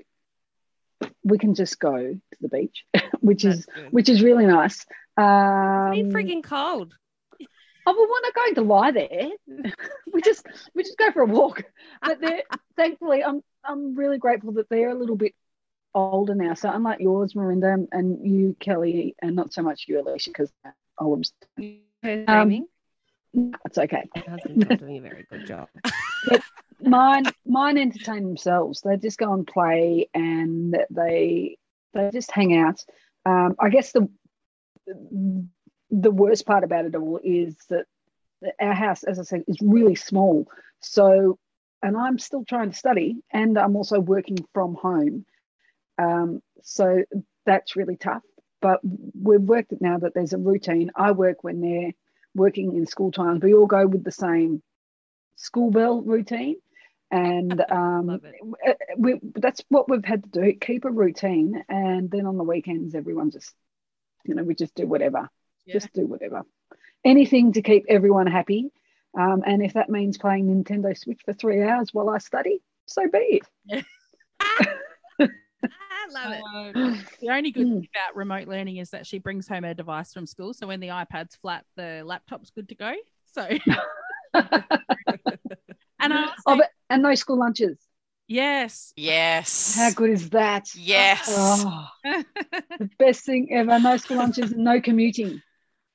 [1.22, 2.85] we can just go to the beach
[3.20, 3.92] which That's is good.
[3.92, 4.85] which is really nice
[5.16, 6.94] um, it's freaking cold
[7.87, 9.72] Oh, well, we're not going to lie there.
[10.11, 11.64] we just we just go for a walk.
[12.00, 12.18] But
[12.77, 15.35] thankfully, I'm I'm really grateful that they're a little bit
[15.94, 16.54] older now.
[16.54, 21.04] So unlike yours, Marinda, and you, Kelly, and not so much you, Alicia, because I
[21.04, 22.66] was um,
[23.64, 24.09] it's okay.
[24.14, 25.68] My husband's not doing a very good job.
[26.80, 28.80] mine, mine entertain themselves.
[28.80, 31.57] They just go and play, and they
[31.92, 32.85] they just hang out.
[33.26, 34.09] Um, I guess the
[35.90, 37.87] the worst part about it all is that
[38.61, 40.46] our house, as I said, is really small.
[40.80, 41.38] So,
[41.83, 45.24] and I'm still trying to study, and I'm also working from home.
[45.98, 47.04] Um, so
[47.46, 48.22] that's really tough.
[48.61, 50.90] But we've worked it now that there's a routine.
[50.96, 51.92] I work when they're
[52.35, 53.42] working in school times.
[53.42, 54.62] We all go with the same
[55.37, 56.57] school bell routine.
[57.11, 58.20] And um,
[58.96, 61.62] we, that's what we've had to do keep a routine.
[61.68, 63.52] And then on the weekends, everyone just,
[64.24, 65.28] you know, we just do whatever.
[65.66, 65.74] Yeah.
[65.74, 66.42] Just do whatever.
[67.04, 68.70] Anything to keep everyone happy.
[69.18, 73.02] Um, and if that means playing Nintendo Switch for three hours while I study, so
[73.09, 73.42] be it.
[73.66, 73.83] Yeah.
[76.12, 76.43] love it.
[76.77, 80.12] Uh, the only good thing about remote learning is that she brings home her device
[80.12, 80.55] from school.
[80.55, 82.93] So when the iPad's flat, the laptop's good to go.
[83.33, 83.43] So,
[84.35, 87.79] and I also, oh, but, and no school lunches.
[88.27, 88.93] Yes.
[88.97, 89.75] Yes.
[89.77, 90.69] How good is that?
[90.75, 91.27] Yes.
[91.29, 93.79] Oh, the best thing ever.
[93.79, 95.43] No school lunches and no commuting.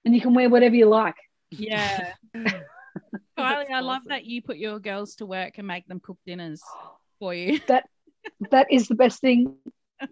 [0.06, 1.15] And you can wear whatever you like.
[1.52, 2.13] Yeah.
[2.36, 6.62] Kylie, I love that you put your girls to work and make them cook dinners
[7.19, 7.60] for you.
[7.67, 7.86] That
[8.52, 9.56] that is the best thing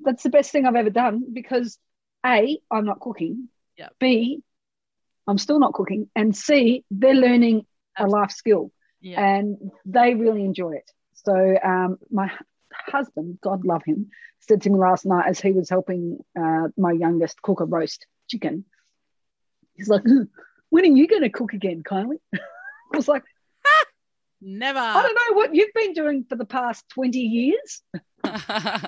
[0.03, 1.77] that's the best thing I've ever done because
[2.25, 3.49] A, I'm not cooking.
[3.77, 3.93] Yep.
[3.99, 4.41] B,
[5.27, 6.09] I'm still not cooking.
[6.15, 7.65] And C, they're learning
[7.97, 8.71] a life skill
[9.19, 10.89] and they really enjoy it.
[11.13, 12.31] So um, my
[12.71, 16.91] husband, God love him, said to me last night as he was helping uh, my
[16.91, 18.65] youngest cook a roast chicken.
[19.73, 20.03] He's like,
[20.69, 23.23] "When are you going to cook again, Kylie?" I was like,
[24.41, 24.79] Never.
[24.79, 27.81] "I don't know what you've been doing for the past twenty years."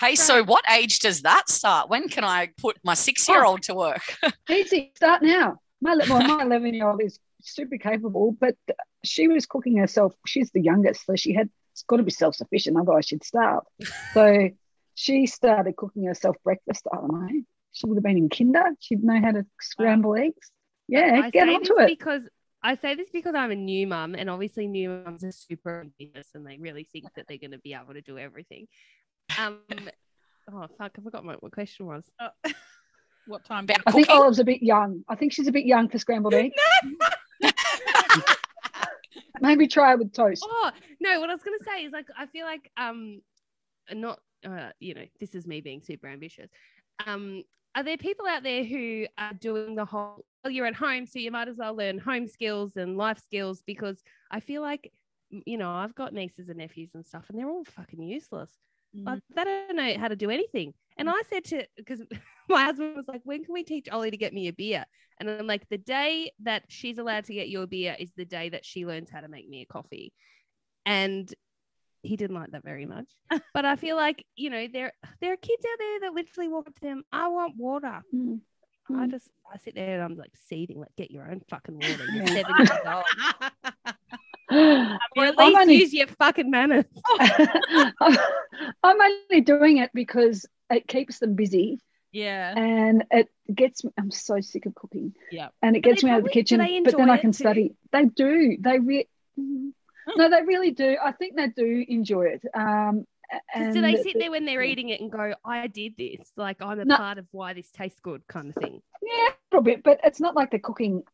[0.00, 1.90] hey, so what age does that start?
[1.90, 4.02] When can I put my six year old to work?
[4.50, 5.58] Easy, start now.
[5.80, 8.56] My well, my eleven year old is super capable, but
[9.04, 10.14] she was cooking herself.
[10.26, 13.62] She's the youngest, so she had it's got to be self sufficient, otherwise she'd starve.
[14.14, 14.50] so
[14.94, 16.86] she started cooking herself breakfast.
[16.92, 17.42] I don't know.
[17.72, 18.70] She would have been in kinder.
[18.80, 20.50] She'd know how to scramble eggs.
[20.88, 21.86] Yeah, I get say onto it.
[21.86, 22.22] because
[22.62, 26.28] I say this because I'm a new mum, and obviously new mums are super ambitious
[26.34, 28.66] and they really think that they're going to be able to do everything.
[29.40, 29.58] Um,
[30.52, 32.04] oh fuck, I forgot what question was.
[32.18, 32.28] Uh,
[33.26, 33.64] what time?
[33.64, 34.22] About I think cooking?
[34.22, 35.02] Olive's a bit young.
[35.08, 36.54] I think she's a bit young for scrambled eggs.
[39.40, 40.44] Maybe try it with toast.
[40.46, 43.22] Oh no, what I was going to say is like I feel like um,
[43.90, 46.50] not uh, you know, this is me being super ambitious.
[47.06, 47.42] Um,
[47.74, 50.24] are there people out there who are doing the whole?
[50.44, 53.62] Well, you're at home, so you might as well learn home skills and life skills
[53.66, 54.92] because I feel like
[55.30, 58.50] you know I've got nieces and nephews and stuff, and they're all fucking useless.
[58.96, 59.06] Mm.
[59.06, 60.74] Like they don't know how to do anything.
[60.96, 62.02] And I said to because
[62.48, 64.84] my husband was like, "When can we teach Ollie to get me a beer?"
[65.18, 68.24] And I'm like, "The day that she's allowed to get you a beer is the
[68.24, 70.12] day that she learns how to make me a coffee."
[70.84, 71.32] And
[72.02, 73.06] he didn't like that very much.
[73.54, 76.68] but I feel like you know there there are kids out there that literally walk
[76.68, 78.40] up to them, "I want water." Mm.
[78.90, 79.10] I Mm.
[79.10, 82.04] just I sit there and I'm like seething, like get your own fucking water.
[82.08, 83.04] You're seven years old.
[85.16, 86.84] Or at I'm least only- use your fucking manners.
[87.18, 87.92] I'm
[88.82, 91.80] I'm only doing it because it keeps them busy
[92.12, 92.54] yeah.
[92.56, 93.90] and it gets me.
[93.98, 95.14] I'm so sick of cooking.
[95.30, 95.48] Yeah.
[95.62, 97.36] And it gets me out of the kitchen, but then I can too?
[97.44, 97.74] study.
[97.92, 98.56] They do.
[98.60, 99.08] They re-
[99.38, 99.70] Mm.
[100.16, 100.96] no, they really do.
[101.02, 102.42] I think they do enjoy it.
[102.52, 103.06] Um,
[103.54, 106.30] Because do they sit there when they're eating it and go, I did this?
[106.36, 106.96] Like I'm a No.
[106.96, 108.82] part of why this tastes good kind of thing.
[109.02, 111.04] Yeah, a little bit, but it's not like they're cooking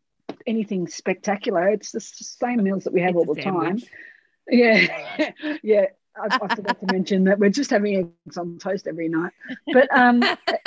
[0.47, 1.69] anything spectacular.
[1.69, 3.79] It's the same meals that we have It's all the time.
[4.49, 5.33] Yeah,
[5.63, 5.87] yeah.
[6.17, 9.33] I, I forgot to mention that we're just having eggs on toast every night,
[9.73, 10.23] but um,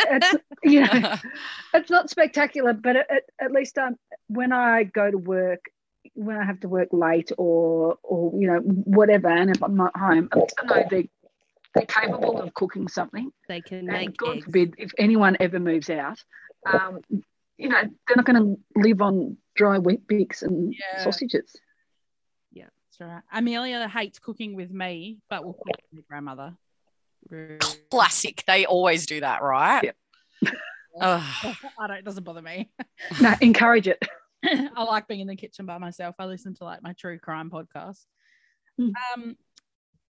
[0.07, 1.17] it's yeah,
[1.73, 2.73] it's not spectacular.
[2.73, 3.95] But it, it, at least um,
[4.27, 5.65] when I go to work,
[6.13, 9.95] when I have to work late or or you know whatever, and if I'm not
[9.97, 11.09] home, I know they
[11.73, 13.31] they're capable of cooking something.
[13.47, 14.45] They can And make God eggs.
[14.45, 16.21] forbid if anyone ever moves out,
[16.65, 16.99] um,
[17.57, 21.03] you know, they're not going to live on dry Weet-Bix and Yeah.
[21.03, 21.53] sausages.
[22.51, 23.21] Yeah, that's right.
[23.31, 26.55] Amelia hates cooking with me, but will cook with her grandmother.
[27.91, 28.41] Classic.
[28.47, 29.83] They always do that, right?
[29.83, 29.97] Yep.
[31.01, 31.97] I don't.
[31.97, 32.71] It doesn't bother me.
[33.21, 34.01] No, encourage it.
[34.45, 36.15] I like being in the kitchen by myself.
[36.19, 38.05] I listen to like my true crime podcast.
[38.79, 38.93] Mm.
[39.13, 39.35] Um,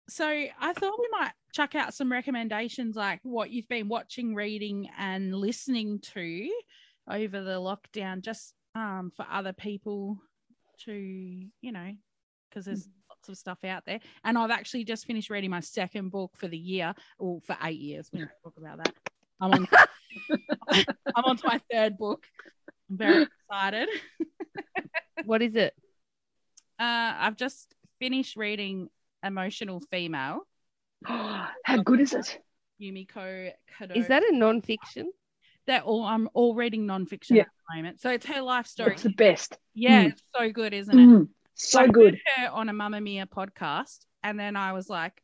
[0.07, 4.89] so I thought we might chuck out some recommendations, like what you've been watching, reading,
[4.97, 6.49] and listening to
[7.09, 10.19] over the lockdown, just um, for other people
[10.85, 11.91] to, you know,
[12.49, 13.99] because there's lots of stuff out there.
[14.23, 17.79] And I've actually just finished reading my second book for the year, or for eight
[17.79, 18.09] years.
[18.11, 18.93] We don't talk about that.
[19.41, 19.67] I'm on.
[21.15, 22.25] I'm on to my third book.
[22.89, 23.89] I'm very excited.
[25.25, 25.73] What is it?
[26.77, 28.89] Uh, I've just finished reading
[29.23, 30.41] Emotional Female,
[31.05, 32.39] How good is it?
[32.81, 33.95] Yumiko Kadota.
[33.95, 35.11] Is that a non-fiction?
[35.67, 37.41] They're all I'm all reading nonfiction Yeah.
[37.43, 38.01] at the moment.
[38.01, 38.93] So it's her life story.
[38.93, 39.57] It's the best.
[39.73, 40.09] yeah, Mm.
[40.11, 41.05] it's so good, isn't it?
[41.07, 42.19] Mm, So so I good.
[42.25, 45.21] heard her on a Mamamia podcast, and then I was like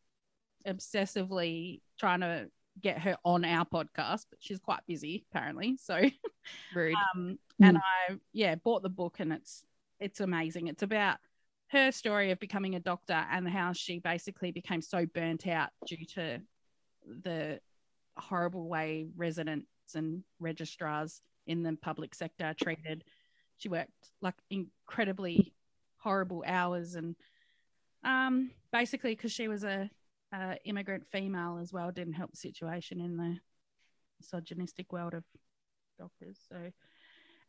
[0.67, 2.49] obsessively trying to
[2.82, 5.78] get her on our podcast, but she's quite busy apparently.
[5.78, 5.99] So
[6.73, 6.95] Rude.
[7.15, 9.63] um, and I yeah bought the book and it's
[9.99, 10.67] it's amazing.
[10.67, 11.17] It's about
[11.71, 16.06] her story of becoming a doctor and how she basically became so burnt out due
[16.15, 16.41] to
[17.06, 17.60] the
[18.17, 19.08] horrible way
[19.95, 23.04] and registrars in the public sector are treated.
[23.58, 25.54] She worked like incredibly
[25.97, 27.15] horrible hours and
[28.04, 29.89] um, basically because she was a,
[30.34, 33.38] a immigrant female as well didn't help the situation in the
[34.21, 35.23] misogynistic world of
[35.97, 36.39] doctors.
[36.49, 36.56] So,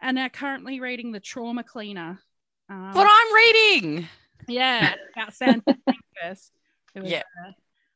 [0.01, 2.19] and now currently reading the Trauma Cleaner.
[2.69, 4.09] Um, What I'm reading.
[4.49, 5.77] yeah, about Sandra
[6.95, 7.23] who Yeah.
[7.47, 7.53] uh,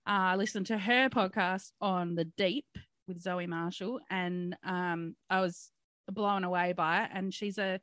[0.07, 2.67] I listened to her podcast on the Deep
[3.07, 5.71] with Zoe Marshall, and um, I was
[6.11, 7.11] blown away by it.
[7.13, 7.81] And she's a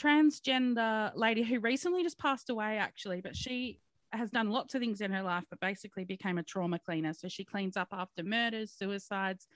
[0.00, 3.80] transgender lady who recently just passed away, actually, but she
[4.12, 7.12] has done lots of things in her life, but basically became a trauma cleaner.
[7.12, 9.46] So she cleans up after murders, suicides,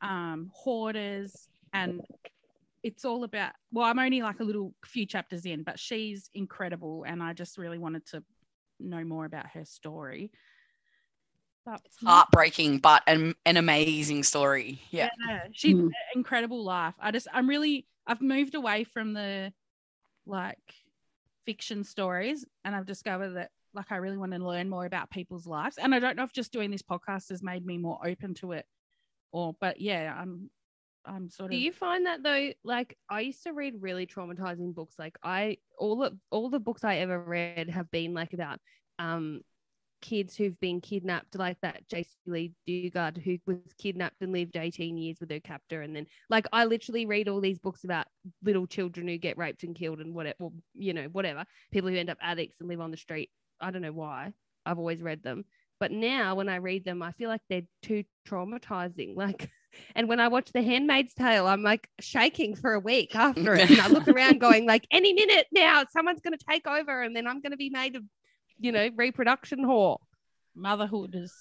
[0.00, 2.00] um, hoarders, and
[2.82, 3.52] it's all about.
[3.72, 7.58] Well, I'm only like a little few chapters in, but she's incredible, and I just
[7.58, 8.22] really wanted to
[8.78, 10.30] know more about her story.
[11.64, 14.80] But It's heartbreaking, but an, an amazing story.
[14.90, 15.10] Yeah.
[15.28, 15.86] yeah, she's Mm.
[15.86, 16.94] an incredible life.
[16.98, 19.52] I just, I'm really, I've moved away from the
[20.26, 20.74] like
[21.44, 25.46] fiction stories, and I've discovered that like I really want to learn more about people's
[25.46, 25.78] lives.
[25.78, 28.52] And I don't know if just doing this podcast has made me more open to
[28.52, 28.66] it,
[29.32, 30.50] or but yeah, I'm,
[31.04, 32.52] I'm sort of Do you find that though?
[32.64, 34.96] Like I used to read really traumatizing books.
[34.98, 38.60] Like I all the all the books I ever read have been like about
[38.98, 39.42] um
[40.00, 44.96] kids who've been kidnapped, like that Jaycee Lee Dugard who was kidnapped and lived 18
[44.96, 45.82] years with her captor.
[45.82, 48.06] And then like I literally read all these books about
[48.42, 51.44] little children who get raped and killed and whatever, well, you know, whatever.
[51.70, 53.30] People who end up addicts and live on the street.
[53.60, 54.32] I don't know why.
[54.66, 55.44] I've always read them.
[55.78, 59.14] But now when I read them, I feel like they're too traumatizing.
[59.16, 59.50] Like
[59.94, 63.70] and when I watch The Handmaid's Tale, I'm like shaking for a week after it.
[63.70, 67.14] And I look around going like, any minute now, someone's going to take over and
[67.14, 68.02] then I'm going to be made of,
[68.60, 69.98] you know, reproduction whore.
[70.54, 71.32] motherhood is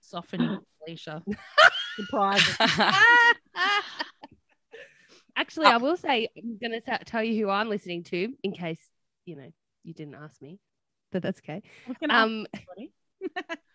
[0.00, 1.22] softening, Alicia.
[1.96, 2.54] Surprising.
[5.36, 8.80] Actually, I will say, I'm going to tell you who I'm listening to in case,
[9.24, 9.50] you know,
[9.84, 10.58] you didn't ask me,
[11.12, 11.62] but that's okay.
[11.86, 12.46] We can ask Um,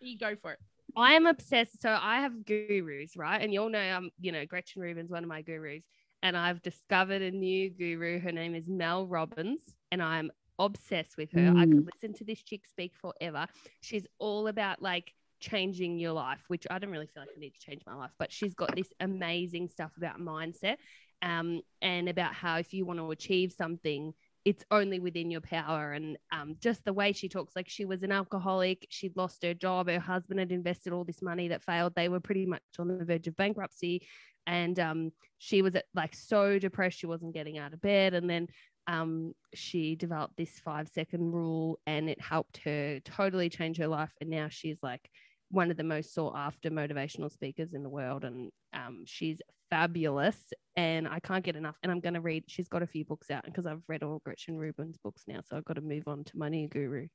[0.01, 0.59] you go for it.
[0.95, 1.81] I am obsessed.
[1.81, 3.41] So I have gurus, right?
[3.41, 5.83] And you all know I'm, you know, Gretchen Rubin's one of my gurus.
[6.21, 8.19] And I've discovered a new guru.
[8.19, 9.61] Her name is Mel Robbins,
[9.91, 11.53] and I'm obsessed with her.
[11.55, 13.47] I could listen to this chick speak forever.
[13.81, 17.53] She's all about like changing your life, which I don't really feel like I need
[17.53, 20.77] to change my life, but she's got this amazing stuff about mindset
[21.21, 24.13] um, and about how if you want to achieve something,
[24.45, 25.93] it's only within your power.
[25.93, 29.53] And um, just the way she talks, like she was an alcoholic, she'd lost her
[29.53, 31.93] job, her husband had invested all this money that failed.
[31.95, 34.05] They were pretty much on the verge of bankruptcy.
[34.45, 38.13] And um, she was like so depressed, she wasn't getting out of bed.
[38.13, 38.47] And then
[38.87, 44.11] um, she developed this five second rule and it helped her totally change her life.
[44.19, 45.09] And now she's like
[45.49, 48.23] one of the most sought after motivational speakers in the world.
[48.23, 50.37] And um, she's fabulous.
[50.75, 51.77] And I can't get enough.
[51.83, 54.21] And I'm going to read, she's got a few books out because I've read all
[54.25, 55.39] Gretchen Rubin's books now.
[55.45, 57.07] So I've got to move on to my new guru.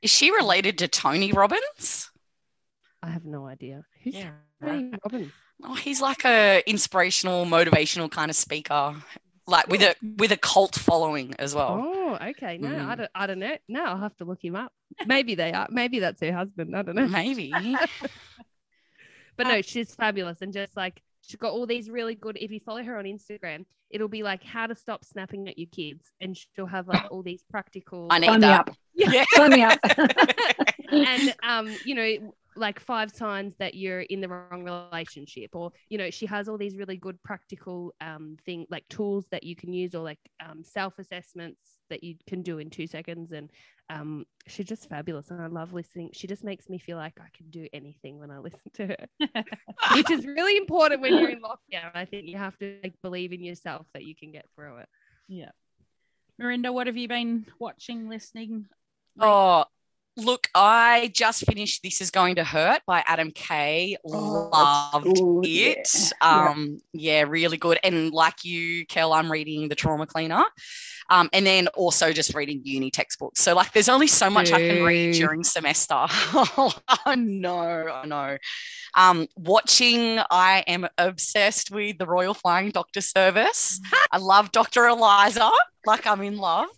[0.00, 2.10] Is she related to Tony Robbins?
[3.02, 3.84] I have no idea.
[4.02, 4.30] Who's Yeah.
[4.62, 5.32] Tony Robbins?
[5.62, 8.96] Oh, he's like a inspirational, motivational kind of speaker,
[9.46, 11.82] like with a with a cult following as well.
[11.84, 12.56] Oh, okay.
[12.58, 12.96] No, I, Mm.
[12.98, 13.56] don't, I don't know.
[13.68, 14.72] No, I'll have to look him up.
[15.06, 15.66] Maybe they are.
[15.70, 16.74] Maybe that's her husband.
[16.76, 17.06] I don't know.
[17.08, 17.52] Maybe.
[19.36, 22.38] But no, she's fabulous and just like she's got all these really good.
[22.40, 25.68] If you follow her on Instagram, it'll be like how to stop snapping at your
[25.72, 28.06] kids, and she'll have like all these practical.
[28.10, 28.60] I need Sign me that.
[28.68, 28.76] up.
[28.94, 29.24] Yeah.
[29.34, 29.78] Sign me up.
[30.92, 35.98] and um, you know, like five signs that you're in the wrong relationship, or you
[35.98, 39.72] know, she has all these really good practical um thing like tools that you can
[39.72, 43.50] use, or like um self assessments that you can do in two seconds, and
[43.90, 46.10] um, she's just fabulous, and I love listening.
[46.12, 49.06] She just makes me feel like I can do anything when I listen to her,
[49.94, 51.90] which is really important when you're in lockdown.
[51.94, 54.88] I think you have to like believe in yourself that you can get through it.
[55.28, 55.50] Yeah.
[56.40, 58.66] Mirinda, what have you been watching, listening?
[59.20, 59.64] Oh,
[60.16, 63.96] look, I just finished This Is Going to Hurt by Adam Kay.
[64.04, 65.06] Oh, Loved
[65.44, 65.48] it.
[65.48, 65.74] yeah.
[66.22, 66.50] Yeah.
[66.50, 67.78] Um, yeah, really good.
[67.82, 70.44] And like you, Kel, I'm reading The Trauma Cleaner.
[71.10, 73.42] Um, and then also just reading uni textbooks.
[73.42, 75.94] So like there's only so much I can read during semester.
[75.96, 78.38] I know, I know.
[78.96, 83.80] Um, watching, I am obsessed with the Royal Flying Doctor Service.
[84.12, 84.86] I love Dr.
[84.86, 85.50] Eliza,
[85.84, 86.68] like I'm in love.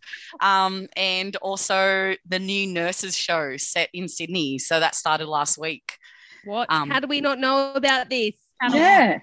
[0.41, 4.59] Um, and also the new nurses show set in Sydney.
[4.59, 5.97] So that started last week.
[6.45, 6.67] What?
[6.71, 8.33] Um, How do we not know about this?
[8.73, 9.19] yeah.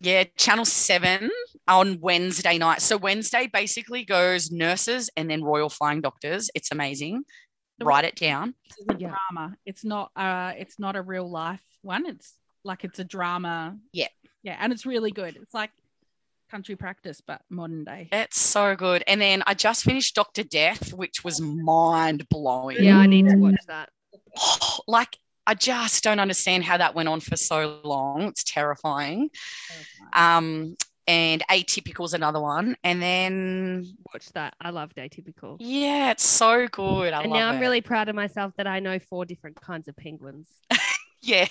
[0.00, 1.30] Yeah, Channel 7
[1.66, 2.82] on Wednesday night.
[2.82, 6.50] So Wednesday basically goes nurses and then Royal Flying Doctors.
[6.54, 7.22] It's amazing.
[7.78, 8.54] The- Write it down.
[8.68, 9.56] This is a drama.
[9.64, 12.06] It's not uh it's not a real life one.
[12.06, 13.76] It's like it's a drama.
[13.92, 14.08] Yeah.
[14.42, 15.36] Yeah, and it's really good.
[15.36, 15.70] It's like
[16.50, 18.08] country practice, but modern day.
[18.12, 19.02] It's so good.
[19.06, 20.44] And then I just finished Dr.
[20.44, 22.76] Death, which was mind blowing.
[22.82, 23.88] Yeah, I need to watch that.
[24.86, 25.16] like,
[25.46, 28.22] I just don't understand how that went on for so long.
[28.28, 29.30] It's terrifying.
[30.12, 30.76] Um,
[31.06, 32.76] and Atypical is another one.
[32.82, 34.54] And then, Watch that.
[34.60, 35.56] I loved Atypical.
[35.60, 37.12] yeah, it's so good.
[37.12, 37.60] I and love now I'm it.
[37.60, 40.48] really proud of myself that I know four different kinds of penguins.
[41.24, 41.48] Yeah.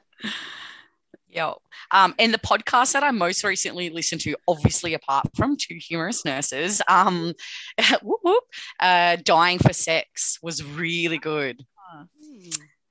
[1.29, 1.53] Yeah.
[1.91, 6.25] Um, and the podcast that I most recently listened to, obviously apart from Two Humerus
[6.25, 7.33] Nurses, um,
[8.01, 8.43] whoop, whoop,
[8.79, 11.63] uh, Dying for Sex was really good.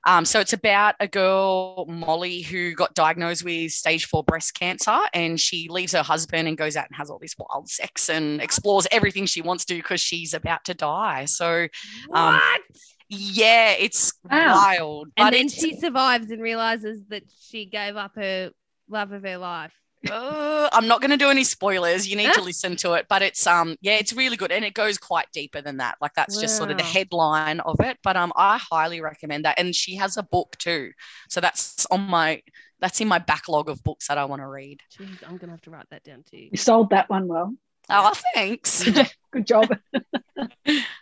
[0.05, 4.97] Um, so it's about a girl, Molly, who got diagnosed with stage four breast cancer,
[5.13, 8.41] and she leaves her husband and goes out and has all this wild sex and
[8.41, 11.25] explores everything she wants to because she's about to die.
[11.25, 11.67] So,
[12.13, 12.61] um, What?
[13.09, 14.67] Yeah, it's Wow.
[14.67, 15.09] wild.
[15.15, 18.51] And But then she survives and realizes that she gave up her
[18.87, 19.73] love of her life.
[20.09, 22.07] Uh, I'm not going to do any spoilers.
[22.07, 24.73] You need to listen to it, but it's um yeah, it's really good and it
[24.73, 25.97] goes quite deeper than that.
[25.99, 29.59] Like that's just sort of the headline of it, but um I highly recommend that.
[29.59, 30.91] And she has a book too,
[31.29, 32.41] so that's on my
[32.79, 34.79] that's in my backlog of books that I want to read.
[34.97, 36.37] Jeez, I'm gonna have to write that down too.
[36.51, 37.53] You sold that one well.
[37.89, 38.85] Oh, thanks.
[39.31, 39.69] Good job.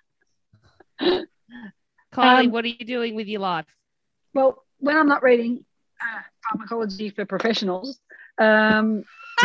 [2.16, 3.66] Kylie, Um, what are you doing with your life?
[4.34, 5.66] Well, when I'm not reading
[6.02, 8.00] uh, pharmacology for professionals,
[8.38, 9.04] um,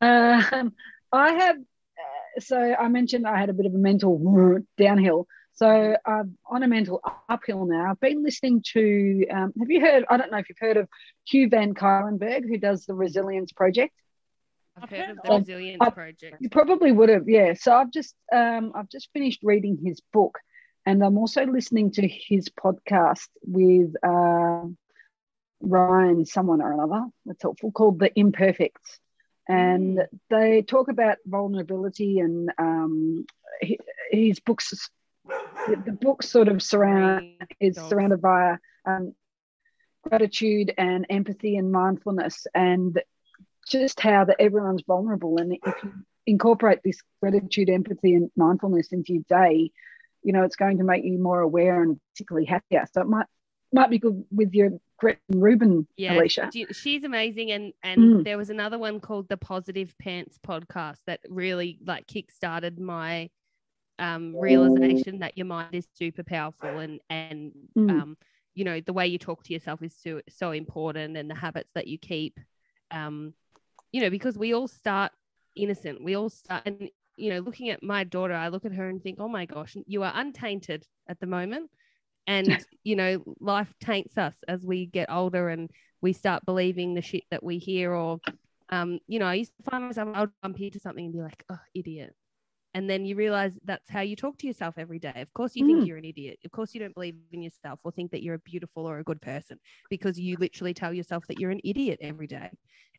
[0.00, 0.72] um,
[1.12, 1.56] I have.
[1.56, 5.26] Uh, so I mentioned I had a bit of a mental downhill.
[5.54, 7.90] So I'm on a mental uphill now.
[7.90, 9.26] I've been listening to.
[9.28, 10.04] Um, have you heard?
[10.08, 10.88] I don't know if you've heard of
[11.26, 13.92] Hugh Van Cuylenberg, who does the Resilience Project.
[14.82, 15.38] I've heard of the.
[15.38, 16.36] Resilience I- Project.
[16.40, 17.54] You probably would have, yeah.
[17.54, 20.38] So I've just um, I've just finished reading his book,
[20.86, 24.66] and I'm also listening to his podcast with uh,
[25.60, 27.06] Ryan, someone or another.
[27.26, 27.72] That's helpful.
[27.72, 28.98] Called The Imperfects,
[29.48, 30.00] and
[30.30, 33.26] they talk about vulnerability and um,
[33.62, 33.78] hi-
[34.10, 34.90] his books.
[35.66, 37.26] The book sort of surround
[37.60, 38.56] is surrounded by
[38.86, 39.14] um,
[40.02, 42.98] gratitude and empathy and mindfulness and
[43.68, 45.38] just how that everyone's vulnerable.
[45.38, 45.92] And if you
[46.26, 49.70] incorporate this gratitude empathy and mindfulness into your day
[50.22, 52.84] you know it's going to make you more aware and particularly happier.
[52.92, 53.26] So it might
[53.72, 56.50] might be good with your Gretchen Rubin Yeah, Alicia.
[56.72, 58.24] she's amazing, and and Mm.
[58.24, 63.30] there was another one called the Positive Pants podcast that really like kickstarted my
[63.98, 67.88] um, realization that your mind is super powerful, and and Mm.
[67.90, 68.16] um,
[68.54, 71.72] you know the way you talk to yourself is so so important, and the habits
[71.74, 72.38] that you keep,
[72.90, 73.34] um,
[73.92, 75.12] you know, because we all start
[75.56, 78.88] innocent, we all start, and you know, looking at my daughter, I look at her
[78.88, 81.70] and think, oh my gosh, you are untainted at the moment.
[82.26, 85.68] And, you know, life taints us as we get older and
[86.00, 87.92] we start believing the shit that we hear.
[87.92, 88.20] Or,
[88.68, 91.20] um, you know, I used to find myself, I would bump into something and be
[91.20, 92.14] like, oh, idiot.
[92.74, 95.12] And then you realize that's how you talk to yourself every day.
[95.16, 95.86] Of course, you think Mm.
[95.86, 96.38] you're an idiot.
[96.44, 99.04] Of course, you don't believe in yourself or think that you're a beautiful or a
[99.04, 99.58] good person
[99.88, 102.50] because you literally tell yourself that you're an idiot every day.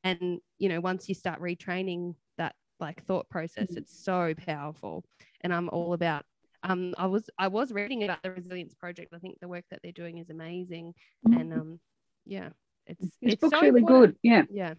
[0.04, 3.78] And, you know, once you start retraining that like thought process, Mhm.
[3.78, 5.06] it's so powerful.
[5.42, 6.26] And I'm all about
[6.64, 9.14] um I was I was reading about the resilience project.
[9.14, 10.94] I think the work that they're doing is amazing.
[11.32, 11.80] And um
[12.26, 12.50] yeah,
[12.88, 14.16] it's his it's book's so really important.
[14.16, 14.74] good yeah Yeah.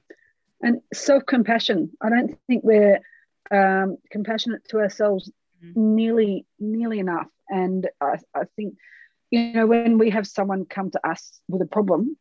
[0.63, 2.99] and self-compassion i don't think we're
[3.51, 5.31] um, compassionate to ourselves
[5.63, 5.77] Mm.
[5.77, 8.75] nearly nearly enough and I, I think
[9.31, 12.17] you know when we have someone come to us with a problem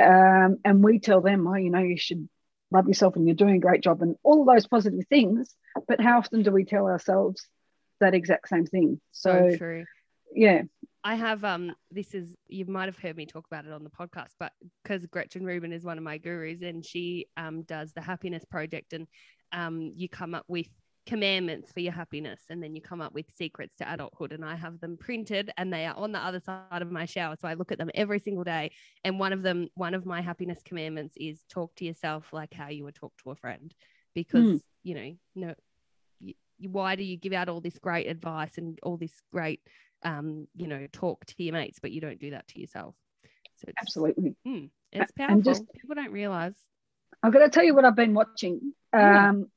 [0.00, 2.28] um, and we tell them oh you know you should
[2.70, 5.56] love yourself and you're doing a great job and all of those positive things
[5.88, 7.46] but how often do we tell ourselves
[8.00, 9.86] that exact same thing So, so, true.
[10.34, 10.62] yeah
[11.04, 13.90] I have um this is you might have heard me talk about it on the
[13.90, 14.52] podcast, but
[14.82, 18.92] because Gretchen Rubin is one of my gurus and she um does the happiness project
[18.92, 19.06] and
[19.52, 20.68] um you come up with
[21.06, 24.56] commandments for your happiness and then you come up with secrets to adulthood and I
[24.56, 27.54] have them printed and they are on the other side of my shower so I
[27.54, 28.72] look at them every single day
[29.04, 32.68] and one of them one of my happiness commandments is talk to yourself like how
[32.70, 33.72] you would talk to a friend
[34.16, 34.60] because Mm.
[34.82, 35.54] you know no
[36.18, 36.34] you,
[36.70, 39.60] why do you give out all this great advice and all this great
[40.02, 42.94] um, you know, talk to your mates, but you don't do that to yourself.
[43.56, 45.42] So it's, absolutely mm, it's And powerful.
[45.42, 46.54] just- People don't realize.
[47.26, 48.72] I'm going to tell you what i've been watching.
[48.92, 49.50] Um,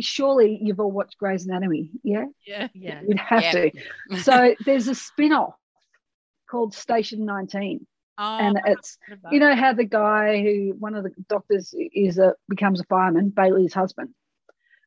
[0.00, 2.26] surely you've all watched Grey's Anatomy yeah?
[2.46, 2.68] Yeah.
[2.72, 3.00] Yeah.
[3.06, 3.52] you'd have Yeah.
[3.52, 3.70] to.
[4.22, 5.54] So there's a spin-off
[6.48, 7.86] called Station 19
[8.18, 8.98] Oh, and it's
[9.32, 13.30] you know how the guy who one of the doctors is a becomes a fireman
[13.30, 14.10] Bailey's husband?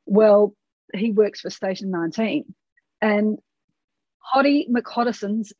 [0.05, 0.55] Well
[0.93, 2.53] he works for Station 19
[3.01, 3.39] and
[4.33, 5.51] Hottie McHottison's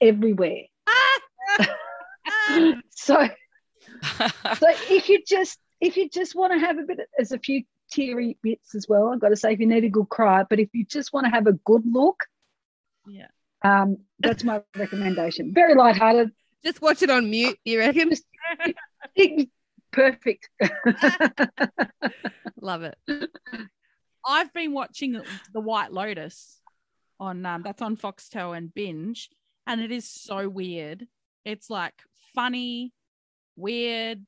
[0.00, 0.62] everywhere.
[2.90, 3.28] So
[4.58, 7.62] so if you just if you just want to have a bit there's a few
[7.90, 10.58] teary bits as well I've got to say if you need a good cry but
[10.60, 12.24] if you just want to have a good look
[13.06, 13.28] Yeah.
[13.62, 16.30] um that's my recommendation very lighthearted
[16.64, 18.10] Just watch it on mute, you reckon?
[18.10, 18.26] Just-
[19.14, 19.48] It-
[19.90, 20.50] perfect
[22.60, 22.98] Love it.
[24.26, 25.20] I've been watching
[25.52, 26.60] The White Lotus
[27.20, 29.30] on um, that's on Foxtel and Binge,
[29.66, 31.06] and it is so weird.
[31.44, 31.94] It's like
[32.34, 32.92] funny,
[33.58, 34.24] weird.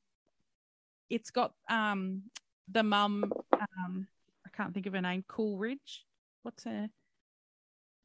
[1.09, 2.23] It's got um
[2.71, 4.07] the mum um
[4.45, 6.05] I can't think of her name, Coolridge.
[6.43, 6.89] What's her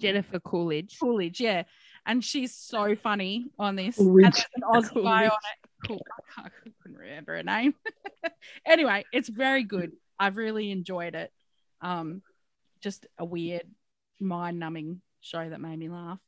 [0.00, 0.98] Jennifer Coolidge.
[1.00, 1.40] Coolidge?
[1.40, 1.62] Yeah,
[2.04, 3.96] and she's so funny on this.
[3.96, 4.24] Coolidge.
[4.24, 4.62] And there's an
[4.98, 5.70] Aussie guy on it.
[5.86, 6.02] Cool.
[6.10, 7.74] I can't- I couldn't remember her name.
[8.66, 9.92] anyway, it's very good.
[10.18, 11.32] I've really enjoyed it.
[11.80, 12.22] Um,
[12.80, 13.66] just a weird,
[14.20, 16.18] mind numbing show that made me laugh.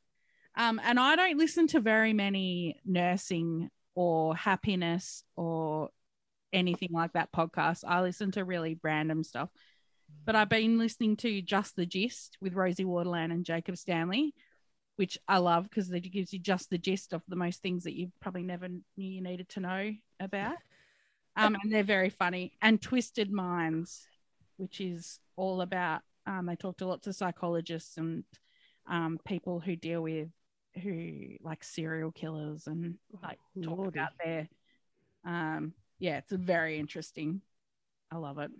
[0.55, 3.69] Um, and I don't listen to very many nursing
[3.99, 5.89] or happiness or
[6.53, 7.83] anything like that podcast.
[7.85, 9.49] I listen to really random stuff.
[10.23, 14.33] But I've been listening to Just the Gist with Rosie Waterland and Jacob Stanley,
[14.95, 17.93] which I love because it gives you just the gist of the most things that
[17.93, 19.91] you probably never knew you needed to know
[20.21, 20.55] about.
[21.35, 22.53] Um, and they're very funny.
[22.61, 24.07] And Twisted Minds,
[24.55, 28.23] which is all about, um, they talk to lots of psychologists and
[28.89, 30.29] um, people who deal with
[30.81, 33.99] who like serial killers and like talk Lordy.
[33.99, 34.47] about their
[35.25, 37.41] um yeah it's very interesting
[38.11, 38.51] i love it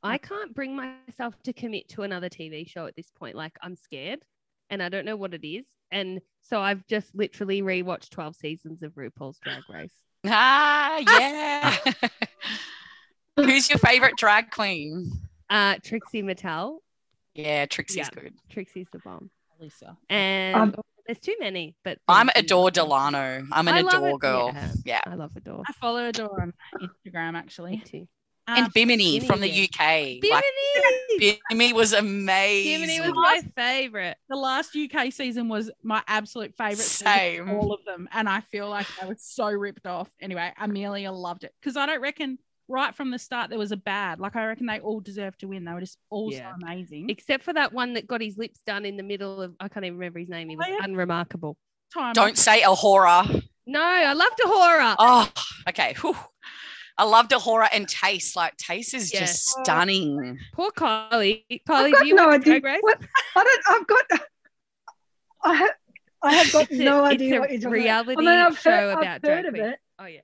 [0.00, 3.34] I can't bring myself to commit to another TV show at this point.
[3.34, 4.20] Like I'm scared
[4.70, 5.66] and I don't know what it is.
[5.90, 9.90] And so I've just literally rewatched 12 seasons of RuPaul's Drag Race.
[10.24, 11.76] Ah, yeah.
[13.36, 15.10] Who's your favorite drag queen?
[15.50, 16.78] Uh Trixie Mattel.
[17.34, 18.10] Yeah, Trixie's Yeah.
[18.14, 18.34] good.
[18.50, 19.30] Trixie's the bomb.
[19.60, 20.74] lisa And Um,
[21.08, 23.44] there's too many, but I'm there's Adore Delano.
[23.50, 24.20] I'm an I Adore it.
[24.20, 24.50] girl.
[24.54, 24.70] Yeah.
[24.84, 25.00] Yeah.
[25.06, 25.62] I love Adore.
[25.66, 28.06] i follow Adore on instagram Me actually too.
[28.46, 30.20] And Um, Bimini from the UK.
[30.22, 30.40] Bimini!
[31.20, 32.80] Like, Bimini was amazing.
[32.80, 34.16] Bimini was my favorite.
[34.30, 37.48] the last uk season was my absolute favorite season Same.
[37.48, 41.10] of all of them and i feel like i was so ripped off anyway amelia
[41.12, 42.38] loved it because i don't reckon
[42.68, 45.46] right from the start there was a bad like i reckon they all deserved to
[45.48, 46.50] win they were just all Yeah.
[46.52, 49.54] so amazing Except for that one that got his lips done in the middle of
[49.58, 50.48] I can't even remember his name.
[50.50, 50.84] He was Oh, yeah.
[50.84, 51.56] unremarkable.
[51.94, 53.42] time Don't say A'Whora.
[53.66, 54.96] No, I loved A'Whora.
[54.98, 55.32] Oh,
[55.70, 55.94] okay.
[56.00, 56.16] Whew.
[56.98, 58.36] I loved A'Whora and Tayce.
[58.36, 59.20] Like Tayce is Yeah.
[59.20, 60.38] just stunning.
[60.54, 61.44] Poor Kylie.
[61.50, 62.60] I've Kylie, got do you no watch idea.
[62.60, 62.78] Drag Race?
[62.82, 63.00] What?
[63.36, 63.80] I don't.
[63.80, 64.04] I've got.
[65.44, 65.70] I have.
[66.22, 68.22] I have got It's no it's idea a what you're talking reality about.
[68.26, 70.20] I mean, I've show heard, about I've heard of it, Oh yeah.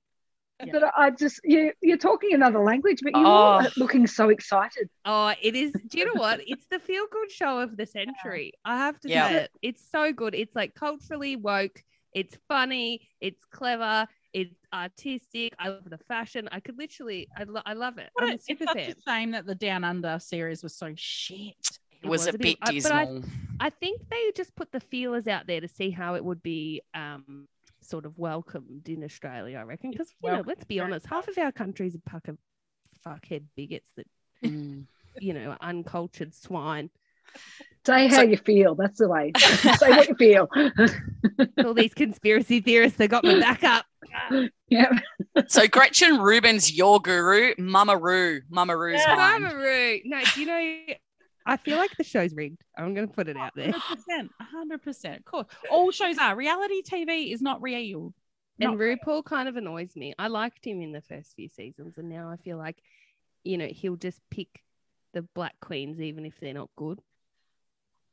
[0.67, 0.73] Yeah.
[0.81, 3.67] but I just you you're talking another language, but you're Oh.
[3.77, 4.89] looking so excited.
[5.05, 5.73] Oh, it is.
[5.89, 6.41] Do you know what?
[6.47, 8.53] It's the feel good show of the century.
[8.65, 9.29] I have to Yeah.
[9.29, 9.51] say it.
[9.63, 10.35] It's so good.
[10.35, 11.83] It's like culturally woke.
[12.15, 13.09] It's funny.
[13.21, 14.07] It's clever.
[14.33, 15.53] It's artistic.
[15.59, 16.49] I love the fashion.
[16.53, 17.29] I could literally.
[17.37, 18.11] I, lo- I love it.
[18.15, 18.91] What I'm a- a it's super such fan.
[18.91, 21.55] a shame that the Down Under series was so shit.
[22.03, 23.25] It was, a bit I- but I- dismal.
[23.61, 26.83] I think they just put the feelers out there to see how it would be
[26.95, 27.47] um,
[27.85, 29.91] sort of welcomed in Australia, I reckon.
[29.91, 32.39] Because, you know, let's be honest, half of our country's a pack of
[33.07, 34.07] fuckhead bigots that,
[34.43, 34.85] Mm.
[35.19, 36.91] you know, uncultured swine.
[37.87, 38.75] Say how So- you feel.
[38.75, 39.33] That's the way.
[39.37, 40.49] Say what you feel.
[41.65, 43.87] All these conspiracy theorists, they got my back up.
[44.69, 44.91] yeah.
[45.49, 48.41] so Gretchen Rubin's your guru, Mama Ru.
[48.51, 49.15] Mama Ru's Yeah.
[49.17, 49.99] Mama Ru.
[50.05, 50.95] No, do you know,
[51.47, 52.63] I feel like the show's rigged.
[52.77, 53.71] I'm going to put it out there.
[53.73, 54.29] 100%.
[54.55, 55.17] 100%.
[55.19, 55.47] Of course.
[55.71, 56.35] All shows are.
[56.35, 58.15] Reality TV is not real.
[58.61, 60.15] And Not- RuPaul kind of annoys me.
[60.19, 62.79] I liked him in the first few seasons, and now I feel like,
[63.43, 64.49] you know, he'll just pick
[65.13, 67.01] the black queens even if they're not good.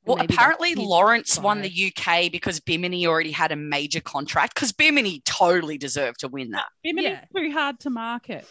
[0.03, 4.55] Well, maybe apparently his Lawrence won the UK because Bimini already had a major contract
[4.55, 6.65] because Bimini totally deserved to win that.
[6.83, 7.25] Bimini's Yeah.
[7.39, 8.43] too hard to market.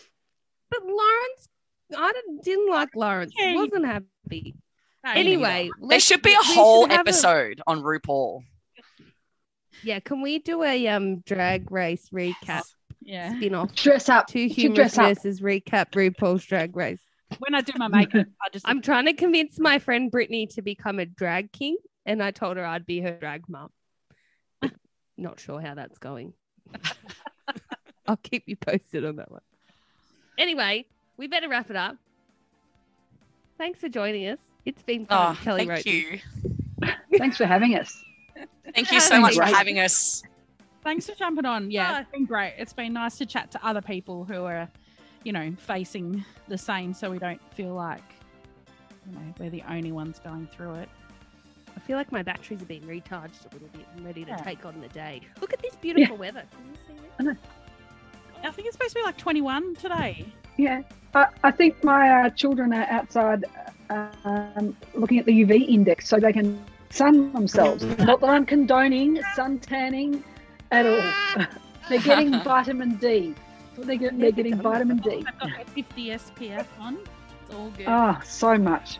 [0.70, 1.48] But Lawrence,
[1.96, 3.32] I didn't, didn't like Lawrence.
[3.36, 4.54] Yeah, you- Wasn't happy.
[5.04, 8.42] No, Anyway, There should be a whole have a- episode on RuPaul.
[9.82, 12.64] yeah, can we do a um drag race recap
[13.00, 13.34] Yeah.
[13.36, 13.74] spin off?
[13.74, 14.26] Dress up.
[14.26, 15.04] Two You should humorous dress up.
[15.08, 17.00] nurses recap RuPaul's drag race.
[17.38, 20.62] When I do my makeup, I just I'm trying to convince my friend Brittany to
[20.62, 23.70] become a drag king, and I told her I'd be her drag mum.
[25.16, 26.34] Not sure how that's going.
[28.06, 29.42] I'll keep you posted on that one.
[30.38, 30.84] Anyway,
[31.16, 31.96] we better wrap it up.
[33.58, 34.38] Thanks for joining us.
[34.64, 35.36] It's been fun.
[35.36, 36.18] Oh, Kelly thank wrote you.
[36.80, 36.90] this.
[37.18, 38.02] Thanks for having us.
[38.74, 40.22] Thank you so Having much for having us.
[40.82, 41.70] Thanks for jumping on.
[41.70, 42.00] Yeah, Ah.
[42.00, 42.54] it's been great.
[42.56, 44.68] It's been nice to chat to other people who are,
[45.24, 48.02] you know, facing the same so we don't feel like,
[49.06, 50.88] you know, we're the only ones going through it.
[51.76, 54.36] I feel like my batteries are being recharged a little bit and ready to Yeah.
[54.38, 55.20] take on the day.
[55.40, 56.44] Look at this beautiful weather.
[56.50, 56.76] Can you
[57.26, 57.36] see it?
[58.42, 60.26] I think it's supposed to be like 21 today.
[60.60, 60.82] Yeah.
[61.14, 63.44] I, I think my uh, children are outside
[63.88, 67.84] um, looking at the UV index so they can sun themselves.
[67.98, 70.22] Not that I'm condoning sun tanning
[70.70, 71.46] at all.
[71.88, 73.34] They're getting vitamin D.
[73.78, 75.24] They're, get, they're getting vitamin D.
[75.26, 76.98] I've got my 50 SPF on.
[76.98, 77.86] It's all good.
[77.88, 78.98] Ah, so much.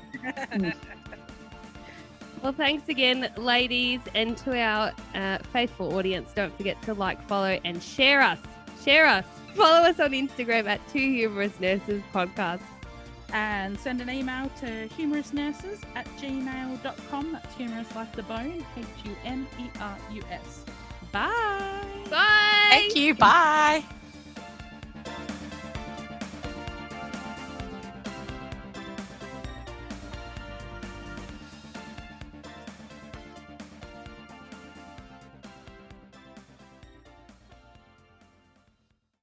[2.43, 6.33] Well, thanks again, ladies, and to our uh, faithful audience.
[6.35, 8.39] Don't forget to like, follow, and share us.
[8.83, 9.27] Share us.
[9.55, 12.61] Follow us on Instagram at Two Humerus Nurses Podcast.
[13.33, 17.33] and send an email to humerusnurses at gmail.com.
[17.33, 20.65] That's humerus like the bone, H U M E R U S.
[21.13, 21.31] Bye.
[22.11, 22.67] Bye.
[22.71, 23.15] Thank you.
[23.15, 23.85] Bye.